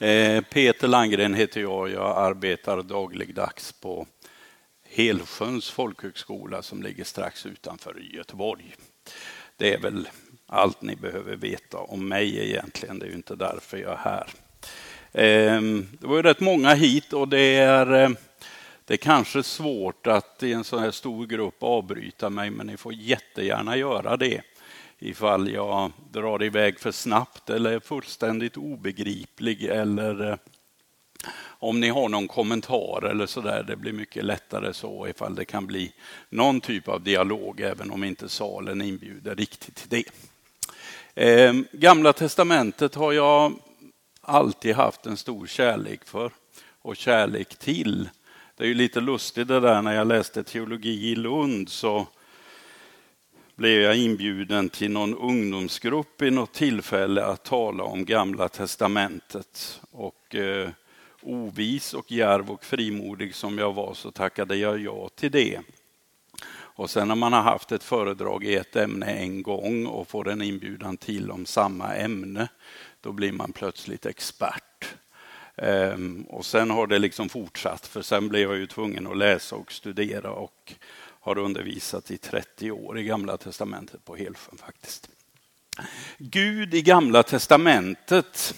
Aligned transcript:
Eh, 0.00 0.40
Peter 0.40 0.88
Landgren 0.88 1.34
heter 1.34 1.60
jag. 1.60 1.90
Jag 1.90 2.18
arbetar 2.18 2.82
dagligdags 2.82 3.72
på 3.72 4.06
Helsjöns 4.84 5.70
folkhögskola 5.70 6.62
som 6.62 6.82
ligger 6.82 7.04
strax 7.04 7.46
utanför 7.46 8.00
Göteborg. 8.14 8.74
Det 9.56 9.74
är 9.74 9.78
väl 9.78 10.08
allt 10.46 10.82
ni 10.82 10.96
behöver 10.96 11.36
veta 11.36 11.78
om 11.78 12.08
mig 12.08 12.48
egentligen. 12.48 12.98
Det 12.98 13.06
är 13.06 13.08
ju 13.10 13.14
inte 13.14 13.36
därför 13.36 13.76
jag 13.76 13.92
är 13.92 13.96
här. 13.96 14.30
Ehm, 15.12 15.88
det 16.00 16.06
var 16.06 16.16
ju 16.16 16.22
rätt 16.22 16.40
många 16.40 16.74
hit 16.74 17.12
och 17.12 17.28
det 17.28 17.56
är, 17.56 18.02
eh, 18.02 18.10
det 18.84 18.94
är 18.94 18.98
kanske 18.98 19.42
svårt 19.42 20.06
att 20.06 20.42
i 20.42 20.52
en 20.52 20.64
sån 20.64 20.78
här 20.78 20.90
stor 20.90 21.26
grupp 21.26 21.62
avbryta 21.62 22.30
mig, 22.30 22.50
men 22.50 22.66
ni 22.66 22.76
får 22.76 22.92
jättegärna 22.92 23.76
göra 23.76 24.16
det 24.16 24.42
ifall 24.98 25.50
jag 25.50 25.92
drar 26.12 26.42
iväg 26.42 26.80
för 26.80 26.90
snabbt 26.92 27.50
eller 27.50 27.72
är 27.72 27.80
fullständigt 27.80 28.56
obegriplig 28.56 29.64
eller 29.64 30.30
eh, 30.30 30.36
om 31.60 31.80
ni 31.80 31.88
har 31.88 32.08
någon 32.08 32.28
kommentar 32.28 33.04
eller 33.10 33.26
så 33.26 33.40
där. 33.40 33.62
Det 33.62 33.76
blir 33.76 33.92
mycket 33.92 34.24
lättare 34.24 34.72
så 34.72 35.06
ifall 35.08 35.34
det 35.34 35.44
kan 35.44 35.66
bli 35.66 35.92
någon 36.28 36.60
typ 36.60 36.88
av 36.88 37.02
dialog 37.02 37.60
även 37.60 37.90
om 37.90 38.04
inte 38.04 38.28
salen 38.28 38.82
inbjuder 38.82 39.34
riktigt 39.34 39.74
till 39.74 39.88
det. 39.88 40.04
Eh, 41.24 41.54
Gamla 41.72 42.12
testamentet 42.12 42.94
har 42.94 43.12
jag 43.12 43.52
alltid 44.20 44.74
haft 44.74 45.06
en 45.06 45.16
stor 45.16 45.46
kärlek 45.46 46.04
för 46.04 46.30
och 46.82 46.96
kärlek 46.96 47.58
till. 47.58 48.08
Det 48.56 48.64
är 48.64 48.68
ju 48.68 48.74
lite 48.74 49.00
lustigt 49.00 49.48
det 49.48 49.60
där 49.60 49.82
när 49.82 49.94
jag 49.94 50.06
läste 50.06 50.44
teologi 50.44 51.10
i 51.10 51.14
Lund 51.14 51.68
så 51.68 52.06
blev 53.58 53.82
jag 53.82 53.96
inbjuden 53.96 54.68
till 54.68 54.90
någon 54.90 55.14
ungdomsgrupp 55.14 56.22
i 56.22 56.30
något 56.30 56.54
tillfälle 56.54 57.24
att 57.24 57.44
tala 57.44 57.84
om 57.84 58.04
Gamla 58.04 58.48
testamentet. 58.48 59.80
Och 59.90 60.34
eh, 60.34 60.68
ovis 61.22 61.94
och 61.94 62.12
järv 62.12 62.50
och 62.50 62.64
frimodig 62.64 63.34
som 63.34 63.58
jag 63.58 63.72
var 63.72 63.94
så 63.94 64.10
tackade 64.10 64.56
jag 64.56 64.80
ja 64.80 65.08
till 65.08 65.30
det. 65.30 65.60
Och 66.50 66.90
sen 66.90 67.08
när 67.08 67.14
man 67.14 67.32
har 67.32 67.42
haft 67.42 67.72
ett 67.72 67.82
föredrag 67.82 68.44
i 68.44 68.54
ett 68.54 68.76
ämne 68.76 69.06
en 69.06 69.42
gång 69.42 69.86
och 69.86 70.08
får 70.08 70.28
en 70.28 70.42
inbjudan 70.42 70.96
till 70.96 71.30
om 71.30 71.46
samma 71.46 71.94
ämne, 71.94 72.48
då 73.00 73.12
blir 73.12 73.32
man 73.32 73.52
plötsligt 73.52 74.06
expert. 74.06 74.94
Ehm, 75.56 76.22
och 76.28 76.46
sen 76.46 76.70
har 76.70 76.86
det 76.86 76.98
liksom 76.98 77.28
fortsatt, 77.28 77.86
för 77.86 78.02
sen 78.02 78.28
blev 78.28 78.50
jag 78.50 78.58
ju 78.58 78.66
tvungen 78.66 79.06
att 79.06 79.16
läsa 79.16 79.56
och 79.56 79.72
studera 79.72 80.30
och 80.30 80.74
har 81.28 81.38
undervisat 81.38 82.10
i 82.10 82.18
30 82.18 82.70
år 82.70 82.98
i 82.98 83.04
Gamla 83.04 83.36
testamentet 83.36 84.04
på 84.04 84.16
Helsjön 84.16 84.58
faktiskt. 84.58 85.08
Gud 86.18 86.74
i 86.74 86.82
Gamla 86.82 87.22
testamentet. 87.22 88.54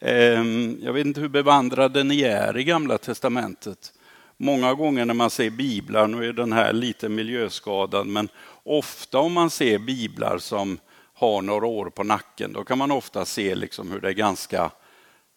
Ehm, 0.00 0.78
jag 0.82 0.92
vet 0.92 1.06
inte 1.06 1.20
hur 1.20 1.28
bevandrade 1.28 2.04
ni 2.04 2.22
är 2.22 2.58
i 2.58 2.64
Gamla 2.64 2.98
testamentet. 2.98 3.92
Många 4.36 4.74
gånger 4.74 5.04
när 5.04 5.14
man 5.14 5.30
ser 5.30 5.50
biblar, 5.50 6.06
nu 6.06 6.28
är 6.28 6.32
den 6.32 6.52
här 6.52 6.72
lite 6.72 7.08
miljöskadad, 7.08 8.06
men 8.06 8.28
ofta 8.62 9.18
om 9.18 9.32
man 9.32 9.50
ser 9.50 9.78
biblar 9.78 10.38
som 10.38 10.78
har 11.14 11.42
några 11.42 11.66
år 11.66 11.90
på 11.90 12.04
nacken, 12.04 12.52
då 12.52 12.64
kan 12.64 12.78
man 12.78 12.90
ofta 12.90 13.24
se 13.24 13.54
liksom 13.54 13.90
hur 13.90 14.00
det 14.00 14.08
är 14.08 14.12
ganska, 14.12 14.70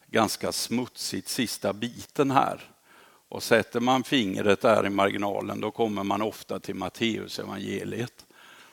ganska 0.08 0.52
smutsigt 0.52 1.30
sista 1.30 1.74
biten 1.74 2.32
här. 2.32 2.62
Och 3.30 3.44
sätter 3.44 3.80
man 3.80 4.04
fingret 4.04 4.62
där 4.62 4.86
i 4.86 4.90
marginalen 4.90 5.62
då 5.62 5.72
kommer 5.72 6.04
man 6.04 6.22
ofta 6.22 6.60
till 6.60 6.76
Matteusevangeliet. 6.76 8.26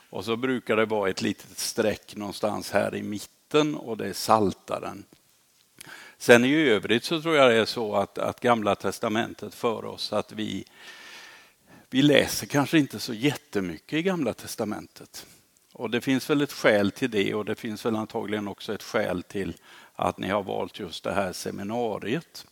Och 0.09 0.25
så 0.25 0.35
brukar 0.35 0.75
det 0.75 0.85
vara 0.85 1.09
ett 1.09 1.21
litet 1.21 1.59
streck 1.59 2.15
någonstans 2.15 2.71
här 2.71 2.95
i 2.95 3.03
mitten 3.03 3.75
och 3.75 3.97
det 3.97 4.07
är 4.07 4.13
saltaren. 4.13 5.05
Sen 6.17 6.45
i 6.45 6.53
övrigt 6.53 7.03
så 7.03 7.21
tror 7.21 7.35
jag 7.35 7.51
det 7.51 7.55
är 7.55 7.65
så 7.65 7.95
att, 7.95 8.17
att 8.17 8.39
Gamla 8.39 8.75
Testamentet 8.75 9.53
för 9.53 9.85
oss 9.85 10.13
att 10.13 10.31
vi, 10.31 10.65
vi 11.89 12.01
läser 12.01 12.47
kanske 12.47 12.77
inte 12.77 12.99
så 12.99 13.13
jättemycket 13.13 13.99
i 13.99 14.03
Gamla 14.03 14.33
Testamentet. 14.33 15.25
Och 15.73 15.89
det 15.89 16.01
finns 16.01 16.29
väl 16.29 16.41
ett 16.41 16.51
skäl 16.51 16.91
till 16.91 17.11
det 17.11 17.33
och 17.33 17.45
det 17.45 17.55
finns 17.55 17.85
väl 17.85 17.95
antagligen 17.95 18.47
också 18.47 18.73
ett 18.73 18.83
skäl 18.83 19.23
till 19.23 19.53
att 19.95 20.17
ni 20.17 20.27
har 20.29 20.43
valt 20.43 20.79
just 20.79 21.03
det 21.03 21.13
här 21.13 21.33
seminariet. 21.33 22.45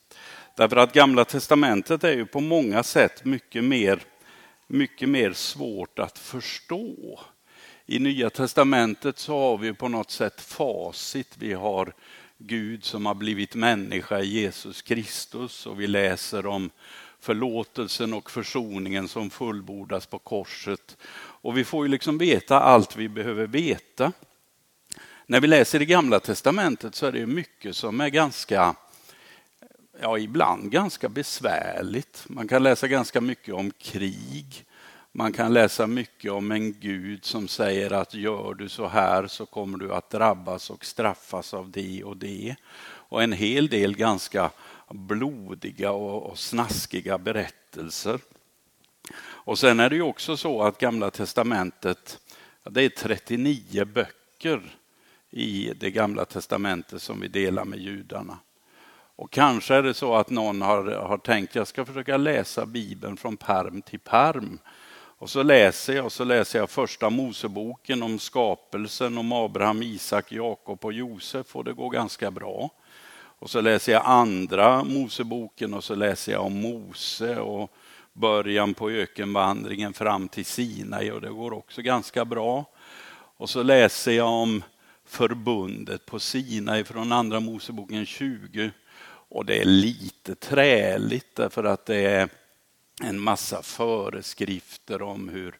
Därför 0.56 0.78
att 0.78 0.94
Gamla 0.94 1.26
Testamentet 1.26 2.04
är 2.04 2.12
ju 2.12 2.26
på 2.26 2.40
många 2.40 2.84
sätt 2.84 3.26
mycket 3.26 3.64
mer, 3.64 4.00
mycket 4.68 5.10
mer 5.10 5.34
svårt 5.34 6.00
att 6.00 6.20
förstå. 6.20 7.20
I 7.86 8.00
Nya 8.00 8.30
Testamentet 8.30 9.18
så 9.20 9.40
har 9.40 9.58
vi 9.58 9.74
på 9.74 9.88
något 9.88 10.12
sätt 10.12 10.42
facit. 10.42 11.36
Vi 11.40 11.54
har 11.54 11.94
Gud 12.38 12.84
som 12.84 13.06
har 13.06 13.16
blivit 13.16 13.56
människa 13.56 14.20
i 14.20 14.26
Jesus 14.26 14.82
Kristus 14.82 15.66
och 15.66 15.80
vi 15.80 15.88
läser 15.88 16.46
om 16.46 16.70
förlåtelsen 17.20 18.14
och 18.14 18.32
försoningen 18.32 19.08
som 19.08 19.30
fullbordas 19.30 20.06
på 20.06 20.20
korset. 20.20 20.98
Och 21.18 21.58
vi 21.58 21.64
får 21.64 21.86
ju 21.86 21.92
liksom 21.92 22.18
veta 22.18 22.60
allt 22.60 22.96
vi 22.96 23.10
behöver 23.10 23.48
veta. 23.48 24.12
När 25.26 25.42
vi 25.42 25.48
läser 25.48 25.82
i 25.82 25.86
Gamla 25.86 26.20
Testamentet 26.20 26.96
så 26.96 27.06
är 27.06 27.12
det 27.12 27.26
mycket 27.26 27.76
som 27.76 28.02
är 28.02 28.10
ganska 28.10 28.76
ja, 30.02 30.18
ibland 30.18 30.72
ganska 30.72 31.10
besvärligt. 31.10 32.26
Man 32.28 32.48
kan 32.48 32.64
läsa 32.64 32.88
ganska 32.88 33.22
mycket 33.22 33.54
om 33.54 33.72
krig. 33.72 34.66
Man 35.12 35.34
kan 35.34 35.54
läsa 35.54 35.88
mycket 35.88 36.32
om 36.32 36.52
en 36.52 36.74
Gud 36.80 37.26
som 37.26 37.48
säger 37.48 37.92
att 37.94 38.14
gör 38.14 38.54
du 38.54 38.70
så 38.70 38.88
här 38.88 39.28
så 39.28 39.46
kommer 39.46 39.78
du 39.78 39.94
att 39.94 40.10
drabbas 40.10 40.70
och 40.70 40.86
straffas 40.86 41.54
av 41.54 41.72
det 41.72 42.04
och 42.04 42.18
det. 42.18 42.56
Och 42.86 43.24
en 43.24 43.34
hel 43.34 43.68
del 43.68 43.96
ganska 43.96 44.52
blodiga 44.90 45.92
och 45.92 46.40
snaskiga 46.40 47.18
berättelser. 47.18 48.20
Och 49.18 49.60
sen 49.60 49.80
är 49.80 49.90
det 49.90 49.96
ju 49.96 50.02
också 50.02 50.38
så 50.38 50.64
att 50.64 50.78
Gamla 50.78 51.12
Testamentet, 51.12 52.20
det 52.64 52.84
är 52.84 52.90
39 52.90 53.86
böcker 53.86 54.76
i 55.30 55.74
det 55.76 55.92
Gamla 55.92 56.26
Testamentet 56.26 57.02
som 57.02 57.20
vi 57.20 57.28
delar 57.28 57.66
med 57.66 57.80
judarna. 57.80 58.40
Och 59.16 59.32
kanske 59.32 59.76
är 59.76 59.84
det 59.84 59.94
så 59.94 60.16
att 60.16 60.30
någon 60.30 60.62
har, 60.62 60.84
har 60.92 61.18
tänkt 61.18 61.50
att 61.50 61.56
jag 61.56 61.68
ska 61.68 61.86
försöka 61.86 62.18
läsa 62.18 62.66
Bibeln 62.66 63.18
från 63.18 63.38
perm 63.38 63.82
till 63.82 64.00
perm. 64.00 64.60
Och 65.18 65.30
så 65.30 65.44
läser 65.44 65.96
jag 65.96 66.06
och 66.06 66.12
så 66.12 66.24
läser 66.24 66.60
jag 66.60 66.70
första 66.70 67.10
Moseboken 67.10 68.04
om 68.04 68.20
skapelsen, 68.20 69.18
om 69.18 69.32
Abraham, 69.32 69.84
Isak, 69.84 70.32
Jakob 70.32 70.86
och 70.86 70.94
Josef 70.94 71.56
och 71.56 71.64
det 71.64 71.74
går 71.74 71.90
ganska 71.90 72.32
bra. 72.32 72.70
Och 73.40 73.50
så 73.50 73.62
läser 73.62 73.92
jag 73.92 74.02
andra 74.06 74.84
Moseboken 74.84 75.74
och 75.74 75.84
så 75.84 75.96
läser 75.96 76.32
jag 76.32 76.46
om 76.46 76.62
Mose 76.62 77.40
och 77.40 77.72
början 78.14 78.74
på 78.74 78.90
ökenvandringen 78.90 79.94
fram 79.94 80.28
till 80.28 80.46
Sinai 80.46 81.12
och 81.12 81.22
det 81.22 81.30
går 81.30 81.54
också 81.54 81.82
ganska 81.82 82.26
bra. 82.26 82.66
Och 83.38 83.50
så 83.50 83.64
läser 83.64 84.12
jag 84.12 84.28
om 84.28 84.64
förbundet 85.06 86.06
på 86.06 86.20
Sinai 86.20 86.84
från 86.84 87.12
andra 87.12 87.40
Moseboken 87.40 88.06
20 88.06 88.72
och 89.30 89.46
det 89.46 89.62
är 89.62 89.66
lite 89.66 90.36
träligt 90.36 91.36
därför 91.36 91.64
att 91.64 91.86
det 91.86 92.06
är 92.06 92.30
en 93.02 93.20
massa 93.20 93.62
föreskrifter 93.62 95.02
om 95.02 95.30
hur 95.30 95.60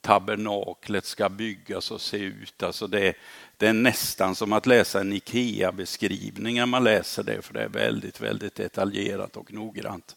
tabernaklet 0.00 1.04
ska 1.04 1.28
byggas 1.28 1.90
och 1.90 2.00
se 2.00 2.16
ut. 2.16 2.62
Alltså 2.62 2.86
det, 2.86 3.14
det 3.56 3.66
är 3.66 3.72
nästan 3.72 4.34
som 4.34 4.52
att 4.52 4.66
läsa 4.66 5.00
en 5.00 5.12
IKEA-beskrivning 5.12 6.56
när 6.56 6.66
man 6.66 6.84
läser 6.84 7.22
det, 7.22 7.42
för 7.42 7.54
det 7.54 7.62
är 7.62 7.68
väldigt, 7.68 8.20
väldigt 8.20 8.54
detaljerat 8.54 9.36
och 9.36 9.52
noggrant. 9.52 10.16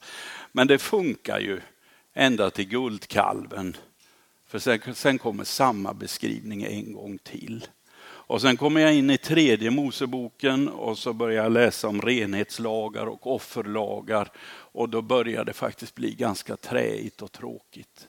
Men 0.51 0.67
det 0.67 0.77
funkar 0.77 1.39
ju 1.39 1.61
ända 2.13 2.49
till 2.49 2.67
guldkalven. 2.67 3.77
För 4.47 4.59
sen, 4.59 4.95
sen 4.95 5.17
kommer 5.17 5.43
samma 5.43 5.93
beskrivning 5.93 6.63
en 6.63 6.93
gång 6.93 7.17
till. 7.17 7.67
Och 8.27 8.41
sen 8.41 8.57
kommer 8.57 8.81
jag 8.81 8.95
in 8.95 9.09
i 9.09 9.17
tredje 9.17 9.71
Moseboken 9.71 10.69
och 10.69 10.97
så 10.97 11.13
börjar 11.13 11.43
jag 11.43 11.51
läsa 11.51 11.87
om 11.87 12.01
renhetslagar 12.01 13.05
och 13.05 13.35
offerlagar. 13.35 14.31
Och 14.49 14.89
då 14.89 15.01
börjar 15.01 15.45
det 15.45 15.53
faktiskt 15.53 15.95
bli 15.95 16.15
ganska 16.15 16.57
träigt 16.57 17.21
och 17.21 17.31
tråkigt. 17.31 18.07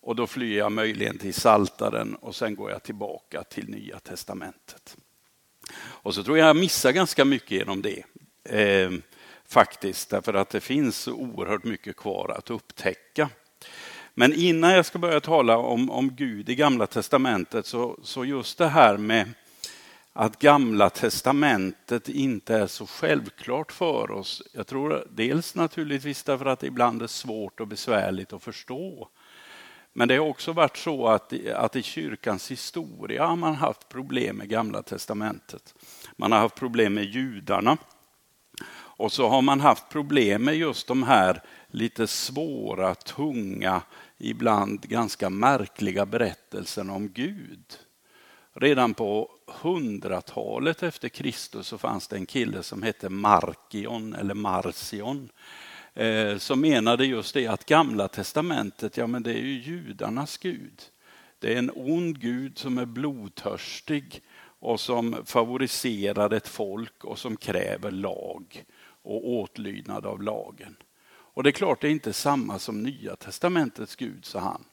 Och 0.00 0.16
då 0.16 0.26
flyr 0.26 0.58
jag 0.58 0.72
möjligen 0.72 1.18
till 1.18 1.34
Saltaren 1.34 2.14
och 2.14 2.34
sen 2.34 2.54
går 2.54 2.70
jag 2.70 2.82
tillbaka 2.82 3.42
till 3.42 3.68
Nya 3.68 3.98
Testamentet. 3.98 4.96
Och 5.76 6.14
så 6.14 6.24
tror 6.24 6.38
jag 6.38 6.48
jag 6.48 6.56
missar 6.56 6.92
ganska 6.92 7.24
mycket 7.24 7.50
genom 7.50 7.82
det. 7.82 8.04
Eh, 8.44 8.90
faktiskt, 9.46 10.10
därför 10.10 10.34
att 10.34 10.50
det 10.50 10.60
finns 10.60 11.08
oerhört 11.08 11.64
mycket 11.64 11.96
kvar 11.96 12.34
att 12.38 12.50
upptäcka. 12.50 13.28
Men 14.14 14.32
innan 14.34 14.72
jag 14.72 14.86
ska 14.86 14.98
börja 14.98 15.20
tala 15.20 15.56
om, 15.56 15.90
om 15.90 16.14
Gud 16.14 16.48
i 16.48 16.54
Gamla 16.54 16.86
Testamentet 16.86 17.66
så, 17.66 17.98
så 18.02 18.24
just 18.24 18.58
det 18.58 18.68
här 18.68 18.96
med 18.96 19.30
att 20.12 20.38
Gamla 20.38 20.90
Testamentet 20.90 22.08
inte 22.08 22.56
är 22.56 22.66
så 22.66 22.86
självklart 22.86 23.72
för 23.72 24.10
oss. 24.10 24.42
Jag 24.52 24.66
tror 24.66 25.06
dels 25.10 25.54
naturligtvis 25.54 26.22
därför 26.22 26.46
att 26.46 26.60
det 26.60 26.66
ibland 26.66 27.02
är 27.02 27.06
svårt 27.06 27.60
och 27.60 27.68
besvärligt 27.68 28.32
att 28.32 28.42
förstå. 28.42 29.08
Men 29.92 30.08
det 30.08 30.16
har 30.16 30.26
också 30.26 30.52
varit 30.52 30.76
så 30.76 31.06
att, 31.06 31.32
att 31.54 31.76
i 31.76 31.82
kyrkans 31.82 32.50
historia 32.50 33.26
har 33.26 33.36
man 33.36 33.54
haft 33.54 33.88
problem 33.88 34.36
med 34.36 34.48
Gamla 34.48 34.82
Testamentet. 34.82 35.74
Man 36.16 36.32
har 36.32 36.38
haft 36.38 36.54
problem 36.54 36.94
med 36.94 37.04
judarna. 37.04 37.76
Och 38.74 39.12
så 39.12 39.28
har 39.28 39.42
man 39.42 39.60
haft 39.60 39.88
problem 39.88 40.44
med 40.44 40.56
just 40.56 40.86
de 40.88 41.02
här 41.02 41.42
lite 41.70 42.06
svåra, 42.06 42.94
tunga, 42.94 43.82
ibland 44.22 44.80
ganska 44.80 45.30
märkliga 45.30 46.06
berättelsen 46.06 46.90
om 46.90 47.08
Gud. 47.08 47.78
Redan 48.54 48.94
på 48.94 49.30
hundratalet 49.46 50.82
efter 50.82 51.08
Kristus 51.08 51.66
så 51.66 51.78
fanns 51.78 52.08
det 52.08 52.16
en 52.16 52.26
kille 52.26 52.62
som 52.62 52.82
hette 52.82 53.08
Markion 53.08 54.14
eller 54.14 54.34
Marcion 54.34 55.28
eh, 55.94 56.36
som 56.36 56.60
menade 56.60 57.06
just 57.06 57.34
det 57.34 57.46
att 57.46 57.66
gamla 57.66 58.08
testamentet, 58.08 58.96
ja 58.96 59.06
men 59.06 59.22
det 59.22 59.32
är 59.32 59.42
ju 59.42 59.60
judarnas 59.60 60.38
Gud. 60.38 60.82
Det 61.38 61.54
är 61.54 61.58
en 61.58 61.70
ond 61.74 62.20
Gud 62.20 62.58
som 62.58 62.78
är 62.78 62.86
blodtörstig 62.86 64.22
och 64.58 64.80
som 64.80 65.16
favoriserar 65.24 66.32
ett 66.32 66.48
folk 66.48 67.04
och 67.04 67.18
som 67.18 67.36
kräver 67.36 67.90
lag 67.90 68.64
och 69.02 69.28
åtlydnad 69.28 70.06
av 70.06 70.22
lagen. 70.22 70.76
Och 71.34 71.42
det 71.42 71.50
är 71.50 71.52
klart, 71.52 71.80
det 71.80 71.88
är 71.88 71.92
inte 71.92 72.12
samma 72.12 72.58
som 72.58 72.82
Nya 72.82 73.16
testamentets 73.16 73.96
Gud, 73.96 74.24
sa 74.24 74.38
han. 74.38 74.64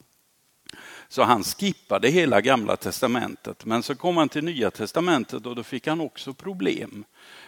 Så 1.07 1.23
han 1.23 1.43
skippade 1.43 2.09
hela 2.09 2.41
gamla 2.41 2.75
testamentet. 2.75 3.65
Men 3.65 3.83
så 3.83 3.95
kom 3.95 4.17
han 4.17 4.29
till 4.29 4.43
nya 4.43 4.71
testamentet 4.71 5.45
och 5.45 5.55
då 5.55 5.63
fick 5.63 5.87
han 5.87 6.01
också 6.01 6.33
problem. 6.33 7.05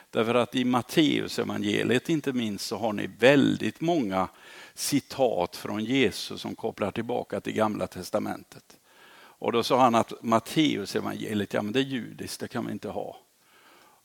Därför 0.09 0.35
att 0.35 0.55
i 0.55 0.65
Matteus 0.65 1.39
evangeliet 1.39 2.09
inte 2.09 2.33
minst 2.33 2.65
så 2.65 2.77
har 2.77 2.93
ni 2.93 3.09
väldigt 3.19 3.81
många 3.81 4.27
citat 4.73 5.55
från 5.55 5.83
Jesus 5.83 6.41
som 6.41 6.55
kopplar 6.55 6.91
tillbaka 6.91 7.41
till 7.41 7.53
gamla 7.53 7.87
testamentet. 7.87 8.77
Och 9.13 9.51
då 9.51 9.63
sa 9.63 9.81
han 9.81 9.95
att 9.95 10.23
Matteus 10.23 10.95
evangeliet, 10.95 11.53
ja 11.53 11.61
men 11.61 11.73
det 11.73 11.79
är 11.79 11.83
judiskt, 11.83 12.39
det 12.39 12.47
kan 12.47 12.65
vi 12.65 12.71
inte 12.71 12.89
ha. 12.89 13.17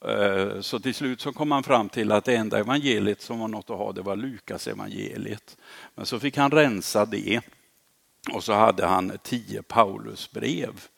Eh, 0.05 0.61
så 0.61 0.79
till 0.79 0.95
slut 0.95 1.21
så 1.21 1.33
kom 1.33 1.51
han 1.51 1.63
fram 1.63 1.89
till 1.89 2.13
att 2.13 2.25
det 2.25 2.37
enda 2.37 2.59
evangeliet 2.59 3.23
som 3.23 3.39
var 3.39 3.49
något 3.49 3.71
att 3.71 3.79
ha, 3.79 3.93
det 3.93 4.03
var 4.03 4.17
Lukas 4.17 4.67
evangeliet. 4.67 5.57
Men 5.95 6.07
så 6.07 6.21
fick 6.21 6.37
han 6.37 6.51
rensa 6.51 7.07
det 7.07 7.41
och 8.33 8.45
så 8.45 8.53
hade 8.53 8.87
han 8.87 9.19
tio 9.23 9.63
Paulusbrev. 9.63 10.89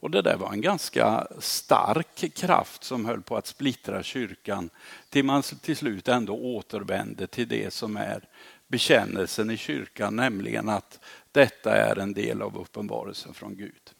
Och 0.00 0.10
det 0.10 0.22
där 0.22 0.36
var 0.36 0.52
en 0.52 0.60
ganska 0.60 1.26
stark 1.38 2.34
kraft 2.34 2.84
som 2.84 3.04
höll 3.04 3.22
på 3.22 3.36
att 3.36 3.46
splittra 3.46 4.02
kyrkan 4.02 4.70
till 5.08 5.24
man 5.24 5.42
till 5.42 5.76
slut 5.76 6.08
ändå 6.08 6.34
återvände 6.34 7.26
till 7.26 7.48
det 7.48 7.72
som 7.72 7.96
är 7.96 8.28
bekännelsen 8.68 9.50
i 9.50 9.56
kyrkan, 9.56 10.16
nämligen 10.16 10.68
att 10.68 11.00
detta 11.32 11.76
är 11.76 11.98
en 11.98 12.12
del 12.12 12.42
av 12.42 12.58
uppenbarelsen 12.58 13.34
från 13.34 13.56
Gud. 13.56 13.93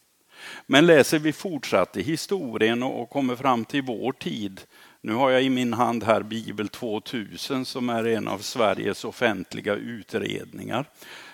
Men 0.67 0.87
läser 0.87 1.19
vi 1.19 1.33
fortsatt 1.33 1.97
i 1.97 2.03
historien 2.03 2.83
och 2.83 3.11
kommer 3.11 3.37
fram 3.37 3.65
till 3.65 3.83
vår 3.83 4.13
tid. 4.13 4.61
Nu 5.01 5.13
har 5.13 5.31
jag 5.31 5.43
i 5.43 5.51
min 5.51 5.73
hand 5.73 6.05
här 6.05 6.23
Bibel 6.23 6.69
2000 6.69 7.65
som 7.65 7.89
är 7.89 8.07
en 8.07 8.29
av 8.29 8.39
Sveriges 8.39 9.05
offentliga 9.05 9.75
utredningar 9.75 10.89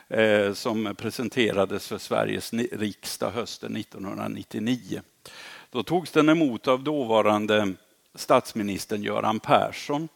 eh, 0.08 0.52
som 0.52 0.94
presenterades 0.98 1.88
för 1.88 1.98
Sveriges 1.98 2.52
riksdag 2.52 3.30
hösten 3.30 3.76
1999. 3.76 5.00
Då 5.70 5.82
togs 5.82 6.10
den 6.10 6.28
emot 6.28 6.68
av 6.68 6.84
dåvarande 6.84 7.72
statsministern 8.14 9.02
Göran 9.02 9.40
Persson. 9.40 10.08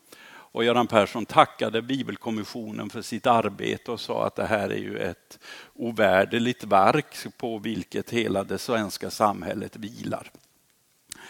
Och 0.55 0.65
Göran 0.65 0.87
Persson 0.87 1.27
tackade 1.27 1.83
Bibelkommissionen 1.83 2.91
för 2.91 3.03
sitt 3.03 3.27
arbete 3.27 3.91
och 3.91 4.01
sa 4.01 4.27
att 4.27 4.35
det 4.35 4.47
här 4.47 4.71
är 4.71 4.79
ju 4.79 4.99
ett 4.99 5.39
ovärderligt 5.75 6.65
verk 6.65 7.17
på 7.39 7.59
vilket 7.59 8.11
hela 8.11 8.45
det 8.45 8.59
svenska 8.59 9.11
samhället 9.11 9.77
vilar. 9.77 10.31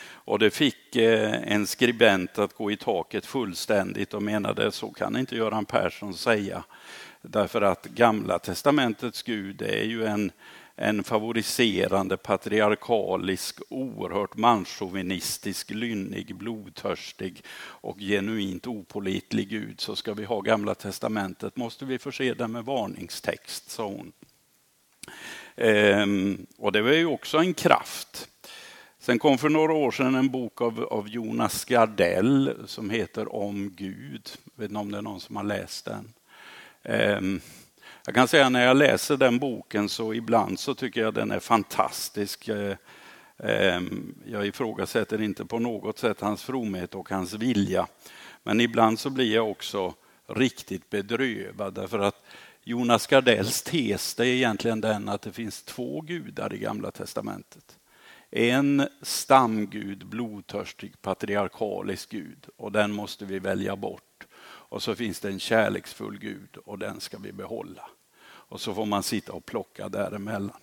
Och 0.07 0.39
det 0.39 0.51
fick 0.51 0.97
eh, 0.97 1.53
en 1.53 1.67
skribent 1.67 2.39
att 2.39 2.55
gå 2.55 2.71
i 2.71 2.77
taket 2.77 3.27
fullständigt 3.27 4.15
och 4.15 4.23
menade 4.23 4.73
så 4.73 4.91
kan 4.91 5.17
inte 5.17 5.37
Göran 5.37 5.65
Persson 5.65 6.15
säga. 6.15 6.65
Därför 7.23 7.63
att 7.63 7.85
Gamla 7.85 8.39
testamentets 8.39 9.23
Gud 9.23 9.63
är 9.63 9.85
ju 9.85 10.05
en, 10.07 10.33
en 10.77 11.05
favoriserande, 11.05 12.17
patriarkalisk, 12.17 13.61
oerhört 13.69 14.37
manschauvinistisk, 14.37 15.71
lynnig, 15.71 16.37
blodtörstig 16.37 17.45
och 17.61 17.99
genuint 17.99 18.67
opolitlig 18.67 19.49
Gud. 19.49 19.81
Så 19.81 19.97
ska 19.97 20.15
vi 20.15 20.25
ha 20.25 20.41
Gamla 20.41 20.75
testamentet 20.75 21.57
måste 21.57 21.85
vi 21.85 21.99
förse 21.99 22.35
den 22.35 22.53
med 22.53 22.65
varningstext, 22.65 23.71
sa 23.71 23.87
hon. 23.87 24.13
Ehm, 25.57 26.47
och 26.59 26.73
det 26.73 26.83
var 26.83 26.93
ju 26.93 27.07
också 27.07 27.39
en 27.39 27.55
kraft. 27.55 28.29
Sen 28.99 29.19
kom 29.19 29.39
för 29.39 29.49
några 29.49 29.73
år 29.73 29.91
sedan 29.91 30.15
en 30.15 30.31
bok 30.31 30.61
av, 30.61 30.85
av 30.85 31.09
Jonas 31.09 31.65
Gardell 31.65 32.55
som 32.67 32.91
heter 32.91 33.35
Om 33.35 33.71
Gud. 33.71 34.31
Jag 34.45 34.63
vet 34.63 34.71
inte 34.71 34.81
om 34.81 34.93
det 34.93 34.99
är 34.99 35.03
någon 35.03 35.21
som 35.21 35.37
har 35.37 35.45
läst 35.45 35.85
den. 35.85 36.13
Ehm, 36.83 37.41
jag 38.07 38.15
kan 38.15 38.29
säga 38.29 38.49
när 38.49 38.67
jag 38.67 38.77
läser 38.77 39.17
den 39.17 39.39
boken 39.39 39.89
så 39.89 40.15
ibland 40.15 40.59
så 40.59 40.75
tycker 40.75 41.01
jag 41.01 41.15
den 41.15 41.31
är 41.31 41.41
fantastisk. 41.41 42.49
Eh, 42.49 42.77
ehm, 43.39 44.15
jag 44.27 44.47
ifrågasätter 44.47 45.23
inte 45.23 45.45
på 45.45 45.59
något 45.59 45.99
sätt 45.99 46.21
hans 46.21 46.43
fromhet 46.43 46.95
och 46.95 47.11
hans 47.11 47.33
vilja. 47.35 47.87
Men 48.43 48.61
ibland 48.61 48.99
så 48.99 49.11
blir 49.11 49.35
jag 49.35 49.51
också 49.51 49.95
riktigt 50.27 50.91
bedrövad 50.91 51.75
därför 51.75 51.99
att 51.99 52.23
Jonas 52.65 53.07
Gardells 53.07 53.63
tes 53.63 54.15
det 54.15 54.27
är 54.27 54.35
egentligen 54.35 54.81
den 54.81 55.09
att 55.09 55.23
det 55.23 55.33
finns 55.33 55.63
två 55.63 56.01
gudar 56.01 56.55
i 56.55 56.59
Gamla 56.59 56.91
testamentet. 56.91 57.79
En 58.31 58.89
stamgud, 59.03 60.07
blodtörstig, 60.07 61.03
patriarkalisk 61.03 62.11
gud 62.11 62.47
och 62.57 62.73
den 62.73 62.93
måste 62.93 63.25
vi 63.25 63.39
välja 63.39 63.77
bort. 63.77 64.14
Och 64.75 64.83
så 64.83 64.95
finns 64.95 65.21
det 65.21 65.29
en 65.29 65.41
kärleksfull 65.41 66.19
Gud 66.19 66.57
och 66.65 66.79
den 66.79 67.01
ska 67.01 67.19
vi 67.19 67.33
behålla. 67.33 67.89
Och 68.25 68.61
så 68.61 68.75
får 68.75 68.87
man 68.87 69.03
sitta 69.03 69.33
och 69.33 69.47
plocka 69.47 69.89
däremellan. 69.89 70.61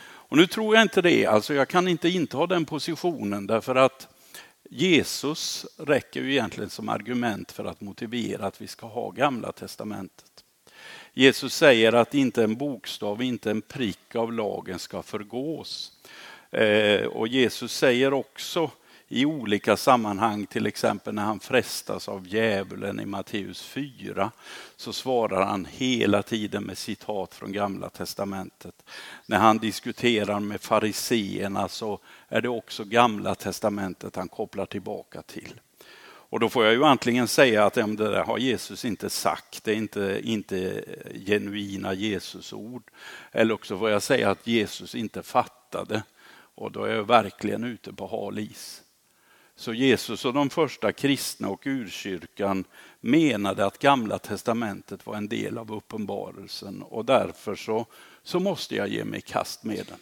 Och 0.00 0.36
nu 0.36 0.46
tror 0.46 0.74
jag 0.74 0.82
inte 0.82 1.02
det, 1.02 1.26
alltså 1.26 1.54
jag 1.54 1.68
kan 1.68 1.88
inte 1.88 2.08
inta 2.08 2.46
den 2.46 2.64
positionen 2.64 3.46
därför 3.46 3.74
att 3.74 4.08
Jesus 4.70 5.66
räcker 5.76 6.22
ju 6.22 6.30
egentligen 6.30 6.70
som 6.70 6.88
argument 6.88 7.52
för 7.52 7.64
att 7.64 7.80
motivera 7.80 8.46
att 8.46 8.60
vi 8.60 8.66
ska 8.66 8.86
ha 8.86 9.10
gamla 9.10 9.52
testamentet. 9.52 10.44
Jesus 11.12 11.54
säger 11.54 11.92
att 11.92 12.14
inte 12.14 12.44
en 12.44 12.56
bokstav, 12.56 13.22
inte 13.22 13.50
en 13.50 13.62
prick 13.62 14.14
av 14.14 14.32
lagen 14.32 14.78
ska 14.78 15.02
förgås. 15.02 15.92
Eh, 16.50 17.06
och 17.06 17.28
Jesus 17.28 17.72
säger 17.72 18.12
också 18.12 18.70
i 19.08 19.24
olika 19.24 19.76
sammanhang, 19.76 20.46
till 20.46 20.66
exempel 20.66 21.14
när 21.14 21.22
han 21.22 21.40
frestas 21.40 22.08
av 22.08 22.26
djävulen 22.26 23.00
i 23.00 23.06
Matteus 23.06 23.62
4, 23.62 24.30
så 24.76 24.92
svarar 24.92 25.46
han 25.46 25.64
hela 25.70 26.22
tiden 26.22 26.62
med 26.62 26.78
citat 26.78 27.34
från 27.34 27.52
Gamla 27.52 27.90
Testamentet. 27.90 28.74
När 29.26 29.38
han 29.38 29.58
diskuterar 29.58 30.40
med 30.40 30.60
fariseerna 30.60 31.68
så 31.68 31.98
är 32.28 32.40
det 32.40 32.48
också 32.48 32.84
Gamla 32.84 33.34
Testamentet 33.34 34.16
han 34.16 34.28
kopplar 34.28 34.66
tillbaka 34.66 35.22
till. 35.22 35.60
Och 36.30 36.40
då 36.40 36.48
får 36.48 36.64
jag 36.64 36.74
ju 36.74 36.84
antingen 36.84 37.28
säga 37.28 37.64
att 37.64 37.74
det 37.74 37.96
där 37.96 38.24
har 38.24 38.38
Jesus 38.38 38.84
inte 38.84 39.10
sagt, 39.10 39.64
det 39.64 39.72
är 39.72 39.76
inte, 39.76 40.20
inte 40.22 40.84
genuina 41.26 41.94
Jesusord. 41.94 42.82
Eller 43.32 43.54
också 43.54 43.78
får 43.78 43.90
jag 43.90 44.02
säga 44.02 44.30
att 44.30 44.46
Jesus 44.46 44.94
inte 44.94 45.22
fattade. 45.22 46.02
Och 46.54 46.72
då 46.72 46.84
är 46.84 46.94
jag 46.94 47.04
verkligen 47.04 47.64
ute 47.64 47.92
på 47.92 48.06
hal 48.06 48.38
is. 48.38 48.82
Så 49.58 49.74
Jesus 49.74 50.24
och 50.24 50.34
de 50.34 50.50
första 50.50 50.92
kristna 50.92 51.48
och 51.48 51.66
urkyrkan 51.66 52.64
menade 53.00 53.66
att 53.66 53.78
Gamla 53.78 54.18
testamentet 54.18 55.06
var 55.06 55.16
en 55.16 55.28
del 55.28 55.58
av 55.58 55.72
uppenbarelsen 55.72 56.82
och 56.82 57.04
därför 57.04 57.54
så, 57.54 57.86
så 58.22 58.40
måste 58.40 58.76
jag 58.76 58.88
ge 58.88 59.04
mig 59.04 59.18
i 59.18 59.22
kast 59.22 59.64
med 59.64 59.86
den. 59.86 59.98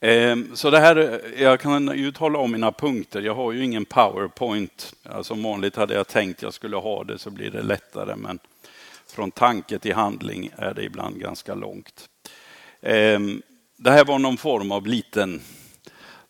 Ehm, 0.00 0.56
så 0.56 0.70
det 0.70 0.78
här, 0.78 1.22
jag 1.38 1.60
kan 1.60 1.98
ju 1.98 2.12
tala 2.12 2.38
om 2.38 2.52
mina 2.52 2.72
punkter. 2.72 3.22
Jag 3.22 3.34
har 3.34 3.52
ju 3.52 3.64
ingen 3.64 3.84
powerpoint. 3.84 4.94
Alltså, 5.02 5.34
Som 5.34 5.42
vanligt 5.42 5.76
hade 5.76 5.94
jag 5.94 6.08
tänkt 6.08 6.42
jag 6.42 6.54
skulle 6.54 6.76
ha 6.76 7.04
det 7.04 7.18
så 7.18 7.30
blir 7.30 7.50
det 7.50 7.62
lättare 7.62 8.16
men 8.16 8.38
från 9.06 9.30
tanke 9.30 9.78
till 9.78 9.94
handling 9.94 10.50
är 10.56 10.74
det 10.74 10.82
ibland 10.84 11.20
ganska 11.20 11.54
långt. 11.54 12.08
Ehm, 12.80 13.42
det 13.76 13.90
här 13.90 14.04
var 14.04 14.18
någon 14.18 14.36
form 14.36 14.72
av 14.72 14.86
liten, 14.86 15.40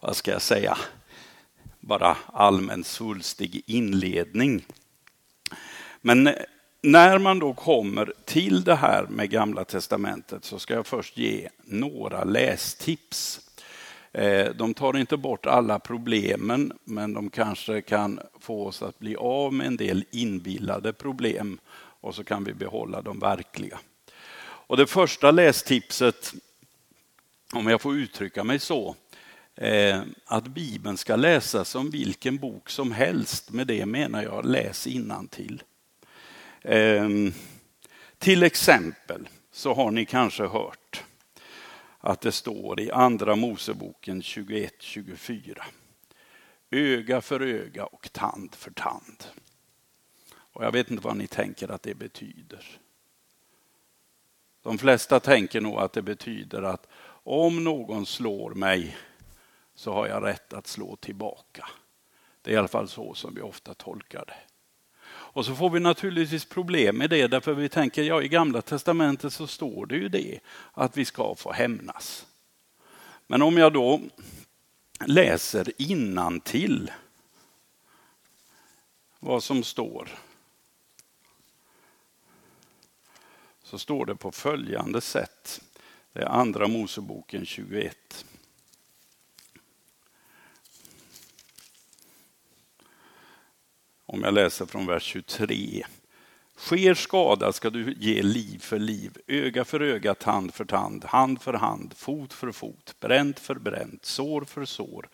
vad 0.01 0.17
ska 0.17 0.31
jag 0.31 0.43
säga, 0.43 0.79
bara 1.87 2.17
allmän 2.33 2.85
svulstig 2.85 3.63
inledning. 3.67 4.67
Men 6.01 6.31
när 6.83 7.19
man 7.19 7.39
då 7.39 7.55
kommer 7.55 8.13
till 8.25 8.65
det 8.65 8.75
här 8.75 9.07
med 9.07 9.31
Gamla 9.31 9.65
Testamentet 9.65 10.45
så 10.45 10.59
ska 10.59 10.75
jag 10.75 10.87
först 10.87 11.19
ge 11.19 11.49
några 11.65 12.25
lästips. 12.25 13.41
Eh, 14.13 14.51
de 14.55 14.75
tar 14.75 14.97
inte 14.97 15.17
bort 15.17 15.47
alla 15.47 15.79
problemen, 15.79 16.73
men 16.85 17.13
de 17.13 17.31
kanske 17.31 17.83
kan 17.83 18.21
få 18.41 18.67
oss 18.67 18.83
att 18.83 18.99
bli 18.99 19.17
av 19.17 19.53
med 19.53 19.67
en 19.67 19.77
del 19.77 20.05
inbillade 20.11 20.93
problem 20.93 21.59
och 22.01 22.15
så 22.15 22.25
kan 22.25 22.45
vi 22.45 22.55
behålla 22.55 23.03
de 23.03 23.19
verkliga. 23.19 23.79
Och 24.43 24.77
det 24.77 24.87
första 24.87 25.31
lästipset, 25.31 26.35
om 27.53 27.67
jag 27.67 27.81
får 27.81 27.97
uttrycka 27.97 28.45
mig 28.45 28.59
så, 28.59 28.97
Eh, 29.57 30.03
att 30.25 30.45
Bibeln 30.45 30.97
ska 30.97 31.17
läsas 31.17 31.69
som 31.69 31.91
vilken 31.91 32.39
bok 32.39 32.71
som 32.71 32.93
helst. 32.93 33.51
Med 33.51 33.67
det 33.67 33.87
menar 33.87 34.23
jag 34.23 34.47
läs 34.47 34.87
innantill. 34.87 35.63
Ehm, 36.63 37.33
till 38.19 38.43
exempel 38.43 39.29
så 39.53 39.75
har 39.75 39.91
ni 39.91 40.07
kanske 40.07 40.47
hört 40.47 41.05
att 42.01 42.21
det 42.21 42.33
står 42.33 42.81
i 42.81 42.91
Andra 42.91 43.37
Moseboken 43.37 44.23
21-24. 44.23 45.63
Öga 46.71 47.21
för 47.21 47.41
öga 47.41 47.85
och 47.85 48.13
tand 48.13 48.55
för 48.55 48.71
tand. 48.71 49.25
Och 50.35 50.65
jag 50.65 50.73
vet 50.73 50.91
inte 50.91 51.03
vad 51.03 51.17
ni 51.17 51.27
tänker 51.27 51.69
att 51.69 51.83
det 51.83 51.95
betyder. 51.95 52.79
De 54.63 54.79
flesta 54.79 55.21
tänker 55.21 55.61
nog 55.61 55.79
att 55.79 55.93
det 55.93 56.03
betyder 56.03 56.63
att 56.63 56.87
om 57.25 57.65
någon 57.65 58.07
slår 58.07 58.55
mig 58.55 58.97
så 59.75 59.93
har 59.93 60.07
jag 60.07 60.25
rätt 60.25 60.53
att 60.53 60.67
slå 60.67 60.97
tillbaka. 60.97 61.69
Det 62.43 62.51
är 62.51 62.55
i 62.55 62.57
alla 62.57 62.69
fall 62.69 62.89
så 62.89 63.15
som 63.15 63.35
vi 63.35 63.41
ofta 63.41 63.75
tolkar 63.75 64.25
det. 64.27 64.41
Och 65.07 65.47
så 65.47 65.55
får 65.55 65.71
vi 65.71 65.81
naturligtvis 65.81 66.45
problem 66.45 66.97
med 66.99 67.11
det 67.11 67.27
därför 67.27 67.55
vi 67.55 67.69
tänker, 67.69 68.03
ja 68.03 68.23
i 68.23 68.29
gamla 68.29 68.63
testamentet 68.63 69.33
så 69.33 69.47
står 69.47 69.87
det 69.87 69.97
ju 69.97 70.09
det, 70.09 70.41
att 70.73 70.97
vi 70.97 71.05
ska 71.05 71.35
få 71.35 71.53
hämnas. 71.53 72.27
Men 73.27 73.43
om 73.43 73.57
jag 73.57 73.73
då 73.73 74.01
läser 75.07 75.73
innantill 75.79 76.93
vad 79.21 79.43
som 79.43 79.63
står 79.63 80.09
så 83.63 83.79
står 83.79 84.07
det 84.07 84.17
på 84.17 84.33
följande 84.33 85.01
sätt. 85.01 85.61
Det 86.13 86.21
är 86.21 86.27
andra 86.27 86.69
Moseboken 86.69 87.47
21. 87.47 88.25
Om 94.15 94.23
jag 94.23 94.35
läser 94.35 94.67
från 94.67 94.87
vers 94.87 95.03
23. 95.03 95.87
Sker 96.57 96.95
skada 96.95 97.53
ska 97.53 97.71
du 97.71 97.95
ge 97.99 98.23
liv 98.23 98.59
för 98.59 98.79
liv, 98.79 99.19
öga 99.27 99.65
för 99.65 99.81
öga, 99.81 100.15
tand 100.15 100.55
för 100.55 100.65
tand, 100.65 101.05
hand 101.05 101.43
för 101.43 101.53
hand, 101.53 101.95
fot 101.97 102.33
för 102.33 102.53
fot, 102.53 102.95
bränt 103.01 103.41
för 103.41 103.55
bränt, 103.55 104.05
sår 104.05 104.45
för 104.45 104.65
sår, 104.65 105.09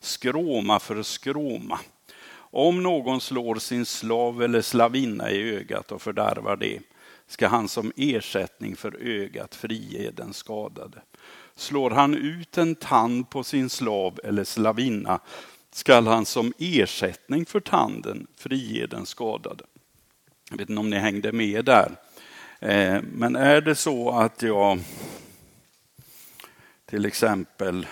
skråma 0.00 0.78
för 0.78 1.02
skråma. 1.02 1.80
Om 2.36 2.82
någon 2.82 3.20
slår 3.20 3.56
sin 3.56 3.86
slav 3.86 4.42
eller 4.42 4.62
slavinna 4.62 5.30
i 5.30 5.56
ögat 5.56 5.92
och 5.92 6.02
fördärvar 6.02 6.56
det, 6.56 6.80
ska 7.26 7.48
han 7.48 7.68
som 7.68 7.92
ersättning 7.96 8.76
för 8.76 8.96
ögat 9.00 9.54
frige 9.54 10.10
den 10.10 10.32
skadade. 10.32 11.02
Slår 11.54 11.90
han 11.90 12.14
ut 12.14 12.58
en 12.58 12.74
tand 12.74 13.30
på 13.30 13.44
sin 13.44 13.70
slav 13.70 14.20
eller 14.24 14.44
slavinna 14.44 15.20
skall 15.74 16.06
han 16.06 16.26
som 16.26 16.52
ersättning 16.58 17.46
för 17.46 17.60
tanden 17.60 18.26
frige 18.36 18.86
den 18.86 19.06
skadade. 19.06 19.64
Jag 20.50 20.58
vet 20.58 20.70
inte 20.70 20.80
om 20.80 20.90
ni 20.90 20.96
hängde 20.96 21.32
med 21.32 21.64
där. 21.64 21.96
Eh, 22.60 23.02
men 23.02 23.36
är 23.36 23.60
det 23.60 23.74
så 23.74 24.10
att 24.10 24.42
jag 24.42 24.80
till 26.86 27.04
exempel 27.04 27.86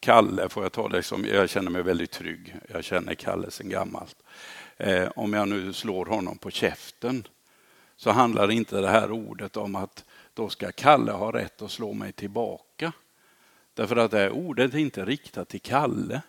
Kalle, 0.00 0.48
får 0.48 0.62
jag 0.62 0.72
ta 0.72 0.88
det 0.88 1.02
som, 1.02 1.24
jag 1.24 1.50
känner 1.50 1.70
mig 1.70 1.82
väldigt 1.82 2.10
trygg. 2.10 2.56
Jag 2.68 2.84
känner 2.84 3.14
Kalle 3.14 3.50
sedan 3.50 3.68
gammalt. 3.68 4.16
Eh, 4.76 5.08
om 5.16 5.32
jag 5.32 5.48
nu 5.48 5.72
slår 5.72 6.06
honom 6.06 6.38
på 6.38 6.50
käften 6.50 7.26
så 7.96 8.10
handlar 8.10 8.50
inte 8.50 8.80
det 8.80 8.88
här 8.88 9.10
ordet 9.10 9.56
om 9.56 9.76
att 9.76 10.04
då 10.34 10.48
ska 10.48 10.72
Kalle 10.72 11.12
ha 11.12 11.32
rätt 11.32 11.62
att 11.62 11.70
slå 11.70 11.92
mig 11.92 12.12
tillbaka. 12.12 12.92
Därför 13.74 13.96
att 13.96 14.10
det 14.10 14.18
här 14.18 14.30
ordet 14.30 14.74
är 14.74 14.78
inte 14.78 15.04
riktat 15.04 15.48
till 15.48 15.60
Kalle. 15.60 16.22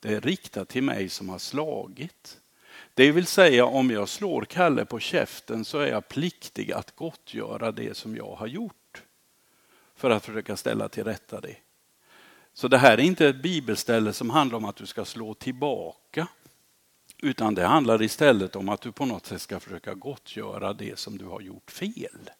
Det 0.00 0.14
är 0.14 0.20
riktat 0.20 0.68
till 0.68 0.82
mig 0.82 1.08
som 1.08 1.28
har 1.28 1.38
slagit. 1.38 2.40
Det 2.94 3.12
vill 3.12 3.26
säga 3.26 3.64
om 3.64 3.90
jag 3.90 4.08
slår 4.08 4.42
Kalle 4.42 4.84
på 4.84 4.98
käften 5.00 5.64
så 5.64 5.78
är 5.78 5.86
jag 5.86 6.08
pliktig 6.08 6.72
att 6.72 6.96
gottgöra 6.96 7.72
det 7.72 7.96
som 7.96 8.16
jag 8.16 8.34
har 8.34 8.46
gjort. 8.46 9.02
För 9.94 10.10
att 10.10 10.24
försöka 10.24 10.56
ställa 10.56 10.88
till 10.88 11.04
rätta 11.04 11.40
det. 11.40 11.56
Så 12.52 12.68
det 12.68 12.78
här 12.78 12.98
är 12.98 13.02
inte 13.02 13.28
ett 13.28 13.42
bibelställe 13.42 14.12
som 14.12 14.30
handlar 14.30 14.56
om 14.56 14.64
att 14.64 14.76
du 14.76 14.86
ska 14.86 15.04
slå 15.04 15.34
tillbaka. 15.34 16.28
Utan 17.22 17.54
det 17.54 17.66
handlar 17.66 18.02
istället 18.02 18.56
om 18.56 18.68
att 18.68 18.80
du 18.80 18.92
på 18.92 19.06
något 19.06 19.26
sätt 19.26 19.42
ska 19.42 19.60
försöka 19.60 19.94
gottgöra 19.94 20.72
det 20.72 20.98
som 20.98 21.18
du 21.18 21.24
har 21.24 21.40
gjort 21.40 21.70
fel. 21.70 22.30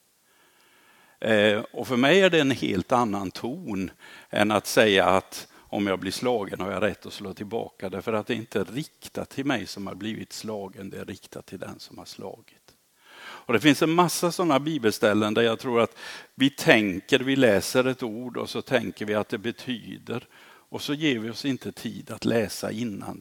Eh, 1.20 1.60
och 1.72 1.88
för 1.88 1.96
mig 1.96 2.20
är 2.20 2.30
det 2.30 2.40
en 2.40 2.50
helt 2.50 2.92
annan 2.92 3.30
ton 3.30 3.90
än 4.30 4.50
att 4.50 4.66
säga 4.66 5.06
att 5.06 5.48
om 5.70 5.86
jag 5.86 5.98
blir 5.98 6.12
slagen 6.12 6.60
har 6.60 6.72
jag 6.72 6.82
rätt 6.82 7.06
att 7.06 7.12
slå 7.12 7.34
tillbaka. 7.34 7.88
Därför 7.88 8.12
att 8.12 8.26
det 8.26 8.34
inte 8.34 8.60
är 8.60 8.64
riktat 8.64 9.30
till 9.30 9.46
mig 9.46 9.66
som 9.66 9.86
har 9.86 9.94
blivit 9.94 10.32
slagen, 10.32 10.90
det 10.90 10.98
är 10.98 11.04
riktat 11.04 11.46
till 11.46 11.58
den 11.58 11.78
som 11.78 11.98
har 11.98 12.04
slagit. 12.04 12.74
Och 13.20 13.52
Det 13.52 13.60
finns 13.60 13.82
en 13.82 13.90
massa 13.90 14.32
sådana 14.32 14.60
bibelställen 14.60 15.34
där 15.34 15.42
jag 15.42 15.58
tror 15.58 15.80
att 15.80 15.96
vi 16.34 16.50
tänker, 16.50 17.18
vi 17.18 17.36
läser 17.36 17.84
ett 17.84 18.02
ord 18.02 18.36
och 18.36 18.50
så 18.50 18.62
tänker 18.62 19.06
vi 19.06 19.14
att 19.14 19.28
det 19.28 19.38
betyder 19.38 20.26
och 20.70 20.82
så 20.82 20.94
ger 20.94 21.18
vi 21.18 21.30
oss 21.30 21.44
inte 21.44 21.72
tid 21.72 22.10
att 22.10 22.24
läsa 22.24 22.70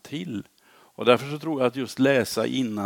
till. 0.02 0.44
Och 0.98 1.06
därför 1.06 1.30
så 1.30 1.40
tror 1.40 1.62
jag 1.62 1.68
att 1.68 1.76
just 1.76 2.00
läsa 2.00 2.46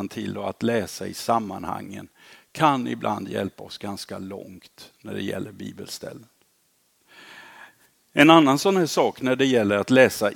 till 0.09 0.37
och 0.37 0.49
att 0.49 0.63
läsa 0.63 1.07
i 1.07 1.13
sammanhangen 1.13 2.07
kan 2.51 2.87
ibland 2.87 3.29
hjälpa 3.29 3.63
oss 3.63 3.77
ganska 3.77 4.19
långt 4.19 4.93
när 5.01 5.13
det 5.13 5.21
gäller 5.21 5.51
bibelställen. 5.51 6.27
En 8.13 8.29
annan 8.29 8.59
sån 8.59 8.77
här 8.77 8.85
sak 8.85 9.21
när 9.21 9.35
det 9.35 9.45
gäller 9.45 9.77
att 9.77 9.89
läsa 9.89 10.31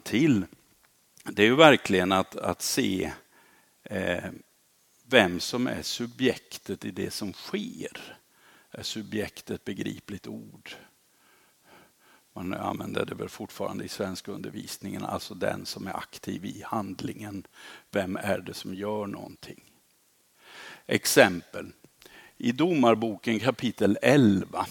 till 0.00 0.46
det 1.24 1.42
är 1.42 1.46
ju 1.46 1.56
verkligen 1.56 2.12
att, 2.12 2.36
att 2.36 2.62
se 2.62 3.12
eh, 3.82 4.24
vem 5.06 5.40
som 5.40 5.66
är 5.66 5.82
subjektet 5.82 6.84
i 6.84 6.90
det 6.90 7.10
som 7.10 7.32
sker. 7.32 8.18
Är 8.70 8.82
subjektet 8.82 9.64
begripligt 9.64 10.26
ord? 10.26 10.70
Man 12.32 12.54
använder 12.54 13.04
det 13.04 13.14
väl 13.14 13.28
fortfarande 13.28 13.84
i 13.84 13.88
svensk 13.88 14.28
undervisningen, 14.28 15.04
alltså 15.04 15.34
den 15.34 15.66
som 15.66 15.86
är 15.86 15.96
aktiv 15.96 16.44
i 16.44 16.62
handlingen. 16.66 17.46
Vem 17.90 18.16
är 18.16 18.38
det 18.38 18.54
som 18.54 18.74
gör 18.74 19.06
någonting? 19.06 19.65
Exempel. 20.86 21.72
I 22.38 22.52
Domarboken 22.52 23.38
kapitel 23.38 23.98
11 24.02 24.66